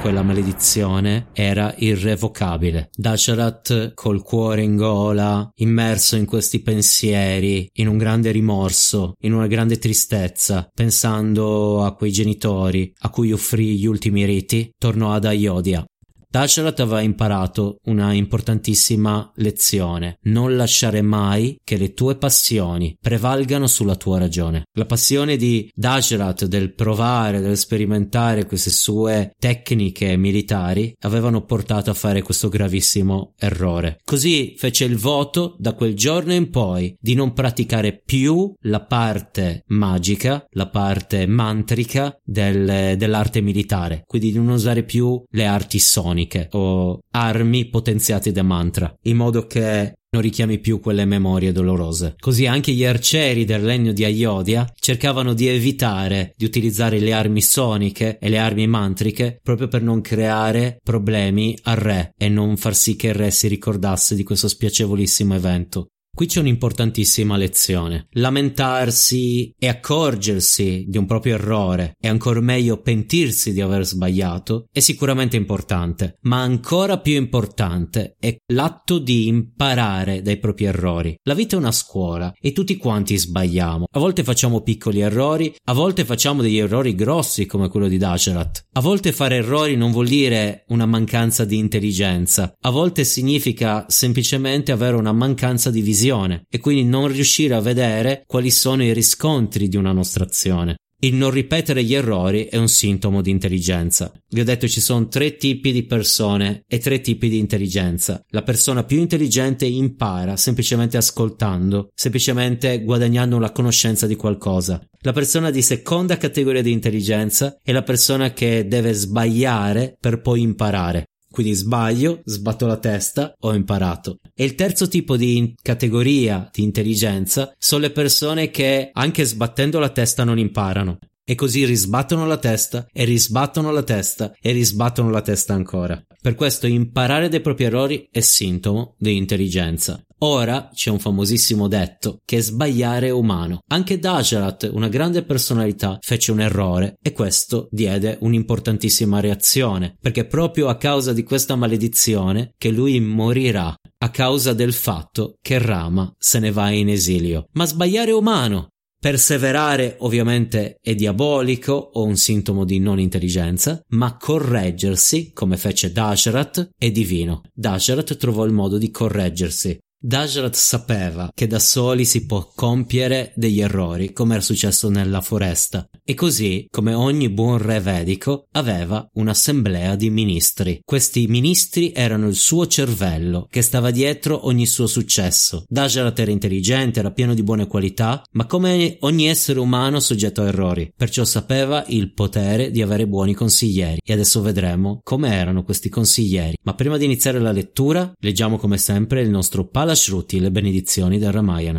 quella 0.03 0.23
maledizione 0.23 1.29
era 1.33 1.73
irrevocabile. 1.79 2.91
Dasharat 2.93 3.95
col 3.95 4.25
cuore 4.25 4.63
in 4.63 4.75
gola, 4.75 5.49
immerso 5.55 6.17
in 6.17 6.27
questi 6.27 6.61
pensieri, 6.61 7.71
in 7.75 7.87
un 7.87 7.99
grande 7.99 8.33
rimorso, 8.33 9.15
in 9.21 9.33
una 9.33 9.47
grande 9.47 9.79
tristezza, 9.79 10.69
pensando 10.75 11.85
a 11.85 11.95
quei 11.95 12.11
genitori 12.11 12.93
a 13.03 13.11
cui 13.11 13.31
offrì 13.31 13.79
gli 13.79 13.87
ultimi 13.87 14.25
riti, 14.25 14.75
tornò 14.77 15.13
ad 15.13 15.25
Ayodhya 15.25 15.87
Dasharat 16.33 16.81
aveva 16.81 17.03
imparato 17.03 17.77
una 17.85 18.15
importantissima 18.15 19.31
lezione. 19.35 20.17
Non 20.23 20.57
lasciare 20.57 21.03
mai 21.03 21.61
che 21.63 21.77
le 21.77 21.93
tue 21.93 22.17
passioni 22.17 22.97
prevalgano 22.99 23.67
sulla 23.67 23.97
tua 23.97 24.17
ragione. 24.17 24.63
La 24.73 24.87
passione 24.87 25.37
di 25.37 25.71
Dasharat 25.75 26.47
del 26.47 26.73
provare, 26.73 27.43
del 27.43 27.59
sperimentare 27.59 28.47
queste 28.47 28.71
sue 28.71 29.35
tecniche 29.39 30.17
militari 30.17 30.97
avevano 31.01 31.45
portato 31.45 31.91
a 31.91 31.95
fare 31.95 32.23
questo 32.23 32.49
gravissimo 32.49 33.35
errore. 33.39 34.01
Così 34.03 34.55
fece 34.57 34.87
il 34.87 34.97
voto 34.97 35.55
da 35.59 35.75
quel 35.75 35.95
giorno 35.95 36.33
in 36.33 36.49
poi 36.49 36.97
di 36.99 37.13
non 37.13 37.35
praticare 37.35 38.01
più 38.03 38.51
la 38.61 38.81
parte 38.81 39.65
magica, 39.67 40.47
la 40.53 40.71
parte 40.71 41.27
mantrica 41.27 42.17
del, 42.25 42.97
dell'arte 42.97 43.43
militare, 43.43 44.05
quindi 44.07 44.33
di 44.33 44.39
non 44.39 44.49
usare 44.49 44.83
più 44.83 45.23
le 45.29 45.45
arti 45.45 45.79
soniche 45.79 46.21
tecniche 46.23 46.49
o 46.53 47.01
armi 47.11 47.67
potenziate 47.67 48.33
da 48.33 48.43
mantra, 48.43 48.95
in 49.03 49.17
modo 49.17 49.47
che 49.47 49.95
non 50.13 50.23
richiami 50.23 50.59
più 50.59 50.79
quelle 50.79 51.07
memorie 51.07 51.53
dolorose. 51.53 52.17
Così 52.19 52.47
anche 52.47 52.73
gli 52.73 52.85
arcieri 52.85 53.47
del 53.47 53.61
regno 53.61 53.93
di 53.93 54.05
Ayodhya 54.05 54.71
cercavano 54.79 55.33
di 55.33 55.49
evitare 55.49 56.35
di 56.37 56.45
utilizzare 56.45 56.99
le 56.99 57.13
armi 57.13 57.41
soniche 57.41 58.19
e 58.19 58.29
le 58.29 58.39
armi 58.39 58.67
mantriche 58.67 59.39
proprio 59.43 59.69
per 59.69 59.83
non 59.83 60.03
creare 60.03 60.79
problemi 60.83 61.57
al 61.63 61.77
re 61.77 62.13
e 62.19 62.29
non 62.29 62.59
far 62.59 62.75
sì 62.75 62.95
che 62.95 63.09
il 63.09 63.15
re 63.15 63.31
si 63.31 63.49
ricordasse 63.49 64.15
di 64.15 64.23
questo 64.23 64.49
spiacevolissimo 64.49 65.35
evento. 65.35 65.87
Qui 66.15 66.27
c'è 66.27 66.41
un'importantissima 66.41 67.39
lezione. 67.39 68.07
Lamentarsi 68.11 69.55
e 69.59 69.67
accorgersi 69.67 70.85
di 70.87 70.99
un 70.99 71.07
proprio 71.07 71.37
errore 71.37 71.97
e 71.99 72.07
ancora 72.07 72.39
meglio 72.43 72.83
pentirsi 72.83 73.55
di 73.55 73.63
aver 73.63 73.87
sbagliato 73.87 74.67
è 74.71 74.81
sicuramente 74.81 75.37
importante, 75.37 76.19
ma 76.25 76.43
ancora 76.43 76.99
più 76.99 77.15
importante 77.15 78.17
è 78.21 78.37
l'atto 78.53 78.99
di 78.99 79.27
imparare 79.27 80.21
dai 80.21 80.39
propri 80.39 80.67
errori. 80.67 81.17
La 81.23 81.33
vita 81.33 81.57
è 81.57 81.59
una 81.59 81.73
scuola 81.73 82.31
e 82.39 82.53
tutti 82.53 82.77
quanti 82.77 83.17
sbagliamo. 83.17 83.87
A 83.91 83.99
volte 83.99 84.23
facciamo 84.23 84.61
piccoli 84.61 85.01
errori, 85.01 85.55
a 85.65 85.73
volte 85.73 86.05
facciamo 86.05 86.43
degli 86.43 86.59
errori 86.59 86.95
grossi 86.95 87.47
come 87.47 87.71
quello 87.71 87.89
di 87.89 87.97
Dacerat. 87.97 88.67
A 88.73 88.81
volte 88.83 89.13
fare 89.13 89.37
errori 89.37 89.77
non 89.77 89.91
vuol 89.91 90.09
dire 90.09 90.67
una 90.69 90.85
mancanza 90.85 91.47
di 91.47 91.57
intelligenza, 91.57 92.55
a 92.61 92.69
volte 92.69 93.05
significa 93.05 93.87
semplicemente 93.89 94.73
avere 94.73 94.97
una 94.97 95.13
mancanza 95.13 95.71
di 95.71 95.81
visione 95.81 96.01
visione 96.13 96.45
e 96.49 96.59
quindi 96.59 96.85
non 96.85 97.09
riuscire 97.09 97.55
a 97.55 97.61
vedere 97.61 98.25
quali 98.27 98.51
sono 98.51 98.85
i 98.85 98.93
riscontri 98.93 99.69
di 99.69 99.77
una 99.77 99.93
nostra 99.93 100.25
azione. 100.25 100.77
Il 101.05 101.15
non 101.15 101.33
ripetere 101.33 101.83
gli 101.83 101.95
errori 101.95 102.45
è 102.45 102.57
un 102.57 102.69
sintomo 102.69 103.23
di 103.23 103.31
intelligenza. 103.31 104.13
Vi 104.29 104.39
ho 104.39 104.45
detto 104.45 104.69
ci 104.69 104.81
sono 104.81 105.09
tre 105.09 105.37
tipi 105.37 105.73
di 105.73 105.83
persone 105.83 106.63
e 106.69 106.79
tre 106.79 107.01
tipi 107.01 107.29
di 107.29 107.39
intelligenza. 107.39 108.23
La 108.29 108.43
persona 108.43 108.85
più 108.85 108.99
intelligente 108.99 109.67
impara 109.67 110.37
semplicemente 110.37 110.97
ascoltando, 110.97 111.89
semplicemente 111.93 112.85
guadagnando 112.85 113.41
la 113.41 113.51
conoscenza 113.51 114.07
di 114.07 114.15
qualcosa. 114.15 114.81
La 115.01 115.11
persona 115.11 115.51
di 115.51 115.61
seconda 115.61 116.17
categoria 116.19 116.63
di 116.63 116.71
intelligenza 116.71 117.59
è 117.61 117.73
la 117.73 117.83
persona 117.83 118.33
che 118.33 118.69
deve 118.69 118.93
sbagliare 118.93 119.97
per 119.99 120.21
poi 120.21 120.43
imparare. 120.43 121.07
Quindi 121.33 121.55
sbaglio, 121.55 122.21
sbatto 122.25 122.67
la 122.67 122.77
testa, 122.77 123.35
ho 123.41 123.55
imparato. 123.55 124.19
E 124.35 124.45
il 124.45 124.55
terzo 124.55 124.87
tipo 124.87 125.17
di 125.17 125.55
categoria 125.61 126.49
di 126.53 126.63
intelligenza 126.63 127.53
sono 127.59 127.81
le 127.81 127.91
persone 127.91 128.51
che 128.51 128.91
anche 128.93 129.25
sbattendo 129.25 129.79
la 129.79 129.89
testa 129.89 130.23
non 130.23 130.39
imparano. 130.39 130.99
E 131.25 131.35
così 131.35 131.65
risbattono 131.65 132.27
la 132.27 132.39
testa 132.39 132.87
e 132.93 133.05
risbattono 133.05 133.71
la 133.71 133.83
testa 133.83 134.33
e 134.41 134.53
risbattono 134.53 135.11
la 135.11 135.23
testa 135.23 135.55
ancora. 135.55 136.03
Per 136.21 136.35
questo 136.35 136.67
imparare 136.67 137.29
dai 137.29 137.41
propri 137.41 137.65
errori 137.65 138.09
è 138.11 138.21
sintomo 138.21 138.95
di 138.99 139.17
intelligenza. 139.17 140.03
Ora 140.25 140.71
c'è 140.73 140.89
un 140.89 141.01
famosissimo 141.01 141.67
detto 141.67 142.21
che 142.25 142.41
sbagliare 142.41 143.09
è 143.09 143.11
umano. 143.11 143.59
Anche 143.73 143.99
Dajarat, 143.99 144.71
una 144.73 144.87
grande 144.87 145.25
personalità, 145.25 145.99
fece 146.01 146.31
un 146.31 146.41
errore 146.41 146.95
e 147.03 147.13
questo 147.13 147.67
diede 147.73 148.19
un'importantissima 148.21 149.19
reazione, 149.19 149.97
perché 150.01 150.25
proprio 150.27 150.69
a 150.69 150.77
causa 150.77 151.13
di 151.13 151.25
questa 151.25 151.57
maledizione 151.57 152.53
che 152.57 152.71
lui 152.71 153.01
morirà 153.01 153.75
a 153.99 154.11
causa 154.11 154.53
del 154.53 154.73
fatto 154.73 155.39
che 155.43 155.59
Rama 155.59 156.13
se 156.17 156.39
ne 156.39 156.53
va 156.53 156.71
in 156.71 156.89
esilio. 156.89 157.47
Ma 157.55 157.65
sbagliare 157.65 158.11
è 158.11 158.15
umano. 158.15 158.69
Perseverare 159.03 159.97
ovviamente 159.99 160.77
è 160.81 160.95
diabolico 160.95 161.73
o 161.73 162.05
un 162.05 162.15
sintomo 162.15 162.65
di 162.65 162.79
non 162.79 163.01
intelligenza, 163.01 163.83
ma 163.89 164.17
correggersi, 164.17 165.33
come 165.33 165.57
fece 165.57 165.91
Dasharat, 165.91 166.71
è 166.79 166.89
divino. 166.93 167.43
Dasharat 167.53 168.17
trovò 168.17 168.45
il 168.45 168.53
modo 168.53 168.79
di 168.79 168.93
correggersi. 168.93 169.77
Dajrat 170.05 170.57
sapeva 170.57 171.31
che 171.33 171.47
da 171.47 171.61
soli 171.61 172.05
si 172.05 172.27
può 172.27 172.51
compiere 172.57 173.33
degli 173.37 173.61
errori, 173.61 174.13
come 174.13 174.35
era 174.35 174.43
successo 174.43 174.89
nella 174.89 175.21
foresta, 175.21 175.89
e 176.05 176.15
così, 176.15 176.67
come 176.69 176.93
ogni 176.93 177.31
buon 177.31 177.59
re 177.59 177.79
vedico, 177.79 178.49
aveva 178.51 179.09
un'assemblea 179.13 179.95
di 179.95 180.11
ministri. 180.11 180.81
Questi 180.85 181.29
ministri 181.29 181.93
erano 181.95 182.27
il 182.27 182.35
suo 182.35 182.67
cervello, 182.67 183.47
che 183.49 183.63
stava 183.63 183.93
dietro 183.93 184.49
ogni 184.49 184.67
suo 184.67 184.89
successo. 184.89 185.67
Dajrat 185.69 186.19
era 186.19 186.33
intelligente, 186.33 186.99
era 186.99 187.13
pieno 187.13 187.33
di 187.33 187.45
buone 187.45 187.69
qualità, 187.69 188.25
ma 188.33 188.47
come 188.47 188.97
ogni 189.03 189.29
essere 189.29 189.61
umano 189.61 190.01
soggetto 190.01 190.43
a 190.43 190.49
errori, 190.49 190.93
perciò 190.97 191.25
sapeva 191.25 191.85
il 191.87 192.13
potere 192.13 192.73
di 192.73 192.83
avere 192.83 193.07
buoni 193.07 193.35
consiglieri. 193.35 194.01
E 194.05 194.13
adesso 194.13 194.43
vedremo 194.43 194.99
come 195.05 195.33
erano 195.33 195.63
questi 195.63 195.89
consiglieri. 195.89 196.57
Ma 196.65 196.75
prima 196.75 196.97
di 196.97 197.05
iniziare 197.05 197.39
la 197.39 197.53
lettura, 197.53 198.13
leggiamo 198.19 198.59
come 198.59 198.79
sempre 198.79 199.21
il 199.21 199.31
nostro 199.31 199.69
palace 199.69 199.91
Shruti, 199.95 200.41
le 200.41 200.51
benedizioni 200.51 201.19
del 201.19 201.33
Ramayana. 201.33 201.79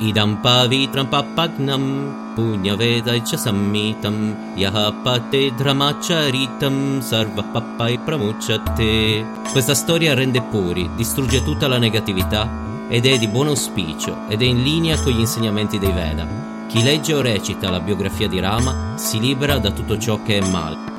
Idam 0.00 0.40
pavitram 0.40 1.06
papagnam 1.06 2.34
punyavedaicha 2.34 3.36
sammitam 3.36 4.34
yaha 4.56 4.92
pate 5.04 5.54
dramacharitam 5.54 7.00
sarva 7.00 7.42
pappai 7.42 7.98
pramucciate. 7.98 9.24
Questa 9.52 9.74
storia 9.74 10.14
rende 10.14 10.42
puri, 10.42 10.90
distrugge 10.96 11.44
tutta 11.44 11.68
la 11.68 11.78
negatività 11.78 12.86
ed 12.88 13.06
è 13.06 13.18
di 13.18 13.28
buon 13.28 13.48
auspicio 13.48 14.26
ed 14.28 14.42
è 14.42 14.44
in 14.44 14.62
linea 14.62 15.00
con 15.00 15.12
gli 15.12 15.20
insegnamenti 15.20 15.78
dei 15.78 15.92
Veda. 15.92 16.66
Chi 16.68 16.82
legge 16.82 17.14
o 17.14 17.20
recita 17.20 17.70
la 17.70 17.80
biografia 17.80 18.26
di 18.26 18.40
Rama 18.40 18.96
si 18.96 19.20
libera 19.20 19.58
da 19.58 19.70
tutto 19.70 19.96
ciò 19.96 20.20
che 20.22 20.38
è 20.38 20.50
male. 20.50 20.93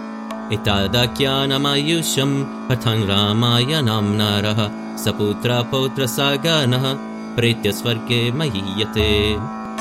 Patan 2.67 3.07
ramayanam 3.07 4.15
naraha 4.15 4.69
Saputra 4.95 5.63
Potra 5.63 6.05
Sagana 6.05 7.33
Pretya 7.35 7.71
Svarge 7.71 8.31
Mahiyate. 8.31 9.39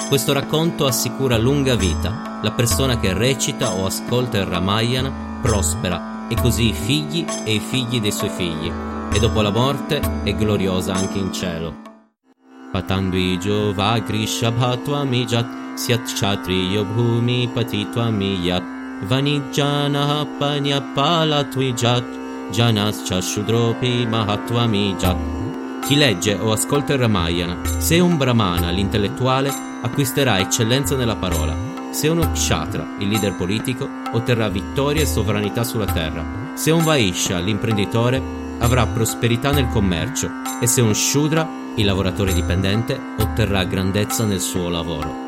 Questo 0.08 0.32
racconto 0.32 0.86
assicura 0.86 1.36
lunga 1.36 1.74
vita. 1.74 2.40
La 2.42 2.50
persona 2.52 2.98
che 2.98 3.12
recita 3.12 3.74
o 3.74 3.84
ascolta 3.84 4.38
il 4.38 4.46
Ramayana 4.46 5.12
prospera 5.42 6.26
e 6.28 6.34
così 6.40 6.68
i 6.70 6.72
figli 6.72 7.26
e 7.44 7.54
i 7.54 7.60
figli 7.60 8.00
dei 8.00 8.10
suoi 8.10 8.30
figli. 8.30 8.72
E 9.12 9.18
dopo 9.18 9.42
la 9.42 9.50
morte 9.50 10.00
è 10.22 10.34
gloriosa 10.34 10.94
anche 10.94 11.18
in 11.18 11.30
cielo. 11.32 11.82
Patandui 12.72 13.36
Jovagri 13.36 14.26
Shabhatwami 14.26 15.26
Jat 15.26 15.76
Syat 15.76 16.02
Kshatriyo 16.02 16.84
Bhumi 16.84 17.48
Patitwami 17.52 18.40
Panyapala 20.38 21.44
Twijat 21.50 22.04
Janascha 22.50 23.20
Shudropi 23.20 24.06
Mahatwami 24.06 24.94
Jat. 24.96 25.16
Chi 25.86 25.96
legge 25.96 26.34
o 26.34 26.52
ascolta 26.52 26.94
il 26.94 27.00
Ramayana, 27.00 27.58
se 27.78 27.98
un 27.98 28.16
brahmana, 28.16 28.70
l'intellettuale, 28.70 29.52
acquisterà 29.82 30.38
eccellenza 30.38 30.96
nella 30.96 31.16
parola. 31.16 31.54
Se 31.90 32.06
è 32.06 32.10
uno 32.10 32.30
kshatra, 32.30 32.96
il 33.00 33.08
leader 33.08 33.34
politico, 33.36 33.88
otterrà 34.12 34.48
vittoria 34.48 35.02
e 35.02 35.06
sovranità 35.06 35.62
sulla 35.62 35.84
terra. 35.84 36.24
Se 36.54 36.70
un 36.70 36.82
vaishya, 36.82 37.38
l'imprenditore, 37.38 38.22
avrà 38.60 38.86
prosperità 38.86 39.50
nel 39.50 39.68
commercio 39.68 40.30
e 40.60 40.66
se 40.66 40.80
un 40.80 40.94
shudra, 40.94 41.46
il 41.74 41.84
lavoratore 41.84 42.32
dipendente, 42.32 42.98
otterrà 43.18 43.64
grandezza 43.64 44.24
nel 44.24 44.40
suo 44.40 44.70
lavoro. 44.70 45.23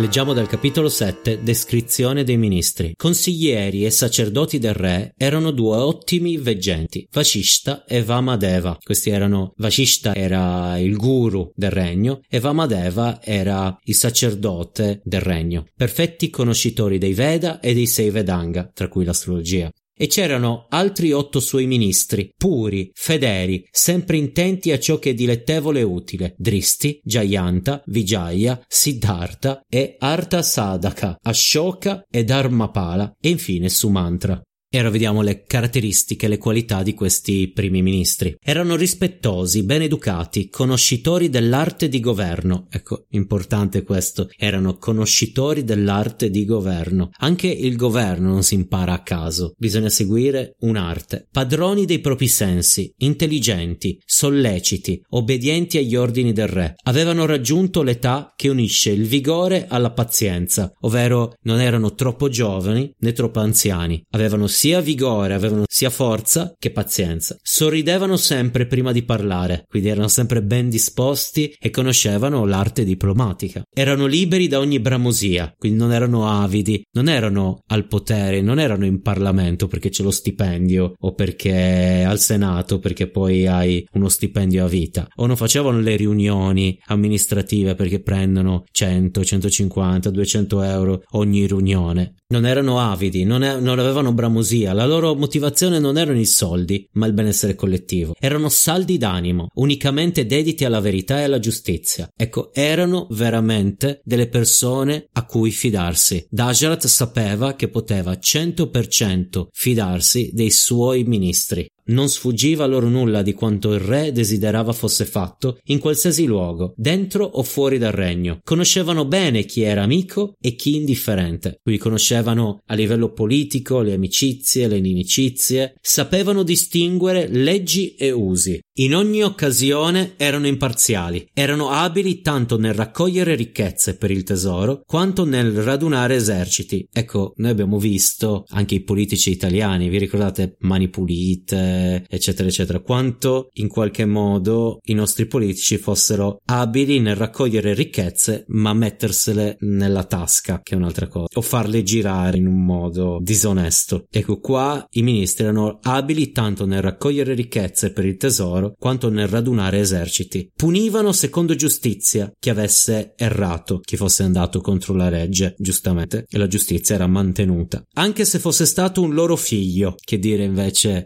Leggiamo 0.00 0.32
dal 0.32 0.48
capitolo 0.48 0.88
7, 0.88 1.42
descrizione 1.42 2.24
dei 2.24 2.38
ministri. 2.38 2.94
Consiglieri 2.96 3.84
e 3.84 3.90
sacerdoti 3.90 4.58
del 4.58 4.72
re 4.72 5.12
erano 5.14 5.50
due 5.50 5.76
ottimi 5.76 6.38
veggenti, 6.38 7.06
Vashishta 7.12 7.84
e 7.84 8.02
Vamadeva. 8.02 8.78
Questi 8.82 9.10
erano, 9.10 9.52
Vashishta 9.58 10.14
era 10.14 10.78
il 10.78 10.96
guru 10.96 11.52
del 11.54 11.70
regno 11.70 12.22
e 12.30 12.40
Vamadeva 12.40 13.20
era 13.22 13.76
il 13.84 13.94
sacerdote 13.94 15.02
del 15.04 15.20
regno. 15.20 15.66
Perfetti 15.76 16.30
conoscitori 16.30 16.96
dei 16.96 17.12
Veda 17.12 17.60
e 17.60 17.74
dei 17.74 17.86
sei 17.86 18.08
Vedanga, 18.08 18.70
tra 18.72 18.88
cui 18.88 19.04
l'astrologia 19.04 19.70
e 20.00 20.06
c'erano 20.06 20.64
altri 20.70 21.12
otto 21.12 21.40
suoi 21.40 21.66
ministri, 21.66 22.32
puri, 22.34 22.90
fedeli, 22.94 23.62
sempre 23.70 24.16
intenti 24.16 24.72
a 24.72 24.78
ciò 24.78 24.98
che 24.98 25.10
è 25.10 25.14
dilettevole 25.14 25.80
e 25.80 25.82
utile, 25.82 26.34
Dristi, 26.38 26.98
Jayanta, 27.04 27.82
Vijaya, 27.84 28.58
Siddhartha 28.66 29.60
e 29.68 29.96
Arta 29.98 30.40
Sadaka, 30.40 31.18
Ashoka 31.20 32.06
e 32.10 32.24
Dharmapala 32.24 33.14
e 33.20 33.28
infine 33.28 33.68
Sumantra. 33.68 34.40
E 34.72 34.78
ora 34.78 34.90
vediamo 34.90 35.20
le 35.20 35.42
caratteristiche 35.46 36.26
e 36.26 36.28
le 36.28 36.38
qualità 36.38 36.84
di 36.84 36.94
questi 36.94 37.50
primi 37.52 37.82
ministri. 37.82 38.36
Erano 38.40 38.76
rispettosi, 38.76 39.64
ben 39.64 39.82
educati, 39.82 40.48
conoscitori 40.48 41.28
dell'arte 41.28 41.88
di 41.88 41.98
governo. 41.98 42.68
Ecco, 42.70 43.06
importante 43.10 43.82
questo. 43.82 44.30
Erano 44.38 44.78
conoscitori 44.78 45.64
dell'arte 45.64 46.30
di 46.30 46.44
governo. 46.44 47.10
Anche 47.18 47.48
il 47.48 47.74
governo 47.74 48.28
non 48.28 48.44
si 48.44 48.54
impara 48.54 48.92
a 48.92 49.02
caso. 49.02 49.54
Bisogna 49.58 49.88
seguire 49.88 50.54
un'arte. 50.60 51.26
Padroni 51.32 51.84
dei 51.84 51.98
propri 51.98 52.28
sensi, 52.28 52.94
intelligenti, 52.98 54.00
solleciti, 54.06 55.02
obbedienti 55.08 55.78
agli 55.78 55.96
ordini 55.96 56.32
del 56.32 56.46
re. 56.46 56.76
Avevano 56.84 57.26
raggiunto 57.26 57.82
l'età 57.82 58.34
che 58.36 58.48
unisce 58.48 58.90
il 58.90 59.08
vigore 59.08 59.66
alla 59.68 59.90
pazienza, 59.90 60.72
ovvero 60.82 61.34
non 61.42 61.58
erano 61.58 61.94
troppo 61.94 62.28
giovani 62.28 62.94
né 63.00 63.12
troppo 63.12 63.40
anziani. 63.40 64.00
Avevano 64.10 64.46
sia 64.60 64.82
vigore, 64.82 65.32
avevano 65.32 65.64
sia 65.66 65.88
forza 65.88 66.54
che 66.58 66.70
pazienza. 66.70 67.34
Sorridevano 67.40 68.18
sempre 68.18 68.66
prima 68.66 68.92
di 68.92 69.04
parlare, 69.04 69.64
quindi 69.66 69.88
erano 69.88 70.08
sempre 70.08 70.42
ben 70.42 70.68
disposti 70.68 71.54
e 71.58 71.70
conoscevano 71.70 72.44
l'arte 72.44 72.84
diplomatica. 72.84 73.62
Erano 73.74 74.04
liberi 74.04 74.48
da 74.48 74.58
ogni 74.58 74.78
bramosia, 74.78 75.54
quindi 75.56 75.78
non 75.78 75.94
erano 75.94 76.28
avidi, 76.28 76.84
non 76.92 77.08
erano 77.08 77.62
al 77.68 77.86
potere, 77.86 78.42
non 78.42 78.58
erano 78.58 78.84
in 78.84 79.00
Parlamento 79.00 79.66
perché 79.66 79.88
c'è 79.88 80.02
lo 80.02 80.10
stipendio 80.10 80.92
o 80.94 81.14
perché 81.14 82.04
al 82.06 82.18
Senato 82.18 82.80
perché 82.80 83.08
poi 83.08 83.46
hai 83.46 83.82
uno 83.92 84.10
stipendio 84.10 84.66
a 84.66 84.68
vita, 84.68 85.08
o 85.14 85.24
non 85.24 85.36
facevano 85.36 85.80
le 85.80 85.96
riunioni 85.96 86.78
amministrative 86.88 87.74
perché 87.74 88.02
prendono 88.02 88.64
100, 88.70 89.24
150, 89.24 90.10
200 90.10 90.62
euro 90.64 91.02
ogni 91.12 91.46
riunione. 91.46 92.16
Non 92.32 92.46
erano 92.46 92.78
avidi, 92.78 93.24
non, 93.24 93.42
è, 93.42 93.58
non 93.58 93.80
avevano 93.80 94.12
bramosia, 94.12 94.72
la 94.72 94.86
loro 94.86 95.16
motivazione 95.16 95.80
non 95.80 95.98
erano 95.98 96.20
i 96.20 96.26
soldi, 96.26 96.88
ma 96.92 97.06
il 97.06 97.12
benessere 97.12 97.56
collettivo. 97.56 98.14
Erano 98.20 98.48
saldi 98.48 98.98
d'animo, 98.98 99.48
unicamente 99.54 100.24
dediti 100.26 100.64
alla 100.64 100.78
verità 100.78 101.18
e 101.18 101.24
alla 101.24 101.40
giustizia. 101.40 102.08
Ecco, 102.16 102.54
erano 102.54 103.08
veramente 103.10 104.00
delle 104.04 104.28
persone 104.28 105.08
a 105.10 105.26
cui 105.26 105.50
fidarsi. 105.50 106.24
Dajarat 106.30 106.86
sapeva 106.86 107.56
che 107.56 107.66
poteva 107.66 108.12
100% 108.12 109.48
fidarsi 109.50 110.30
dei 110.32 110.52
suoi 110.52 111.02
ministri. 111.02 111.68
Non 111.86 112.08
sfuggiva 112.08 112.66
loro 112.66 112.88
nulla 112.88 113.22
di 113.22 113.32
quanto 113.32 113.72
il 113.72 113.80
re 113.80 114.12
desiderava 114.12 114.72
fosse 114.72 115.04
fatto 115.04 115.58
in 115.64 115.78
qualsiasi 115.78 116.24
luogo, 116.24 116.72
dentro 116.76 117.24
o 117.24 117.42
fuori 117.42 117.78
dal 117.78 117.92
regno. 117.92 118.40
Conoscevano 118.44 119.04
bene 119.04 119.44
chi 119.44 119.62
era 119.62 119.82
amico 119.82 120.34
e 120.40 120.54
chi 120.54 120.76
indifferente. 120.76 121.60
Lui 121.64 121.78
conoscevano 121.78 122.60
a 122.66 122.74
livello 122.74 123.12
politico 123.12 123.80
le 123.80 123.94
amicizie, 123.94 124.68
le 124.68 124.76
inimicizie, 124.76 125.74
sapevano 125.80 126.42
distinguere 126.42 127.28
leggi 127.28 127.94
e 127.94 128.10
usi. 128.10 128.60
In 128.80 128.94
ogni 128.94 129.22
occasione 129.22 130.14
erano 130.16 130.46
imparziali, 130.46 131.28
erano 131.34 131.70
abili 131.70 132.22
tanto 132.22 132.56
nel 132.56 132.72
raccogliere 132.72 133.34
ricchezze 133.34 133.96
per 133.96 134.10
il 134.10 134.22
tesoro 134.22 134.82
quanto 134.86 135.24
nel 135.24 135.52
radunare 135.62 136.14
eserciti. 136.14 136.86
Ecco, 136.90 137.34
noi 137.36 137.50
abbiamo 137.50 137.78
visto 137.78 138.44
anche 138.48 138.76
i 138.76 138.80
politici 138.82 139.30
italiani, 139.30 139.88
vi 139.88 139.98
ricordate 139.98 140.56
Mani 140.60 140.88
Pulite, 140.88 141.69
eccetera, 142.08 142.48
eccetera, 142.48 142.80
quanto 142.80 143.50
in 143.54 143.68
qualche 143.68 144.04
modo 144.04 144.80
i 144.84 144.94
nostri 144.94 145.26
politici 145.26 145.78
fossero 145.78 146.40
abili 146.46 147.00
nel 147.00 147.16
raccogliere 147.16 147.74
ricchezze, 147.74 148.44
ma 148.48 148.72
mettersele 148.72 149.56
nella 149.60 150.04
tasca, 150.04 150.60
che 150.62 150.74
è 150.74 150.76
un'altra 150.76 151.08
cosa, 151.08 151.28
o 151.34 151.40
farle 151.40 151.82
girare 151.82 152.38
in 152.38 152.46
un 152.46 152.64
modo 152.64 153.18
disonesto. 153.20 154.06
Ecco, 154.10 154.38
qua 154.38 154.86
i 154.90 155.02
ministri 155.02 155.44
erano 155.44 155.78
abili 155.82 156.32
tanto 156.32 156.66
nel 156.66 156.82
raccogliere 156.82 157.34
ricchezze 157.34 157.92
per 157.92 158.04
il 158.04 158.16
tesoro, 158.16 158.74
quanto 158.78 159.10
nel 159.10 159.28
radunare 159.28 159.78
eserciti. 159.80 160.50
Punivano 160.54 161.12
secondo 161.12 161.54
giustizia 161.54 162.30
chi 162.38 162.50
avesse 162.50 163.14
errato, 163.16 163.80
chi 163.80 163.96
fosse 163.96 164.22
andato 164.22 164.60
contro 164.60 164.94
la 164.94 165.08
legge, 165.08 165.54
giustamente, 165.58 166.26
e 166.28 166.38
la 166.38 166.46
giustizia 166.46 166.94
era 166.94 167.06
mantenuta. 167.06 167.82
Anche 167.94 168.24
se 168.24 168.38
fosse 168.38 168.66
stato 168.66 169.02
un 169.02 169.14
loro 169.14 169.36
figlio, 169.36 169.94
che 170.02 170.18
dire 170.18 170.44
invece 170.44 171.04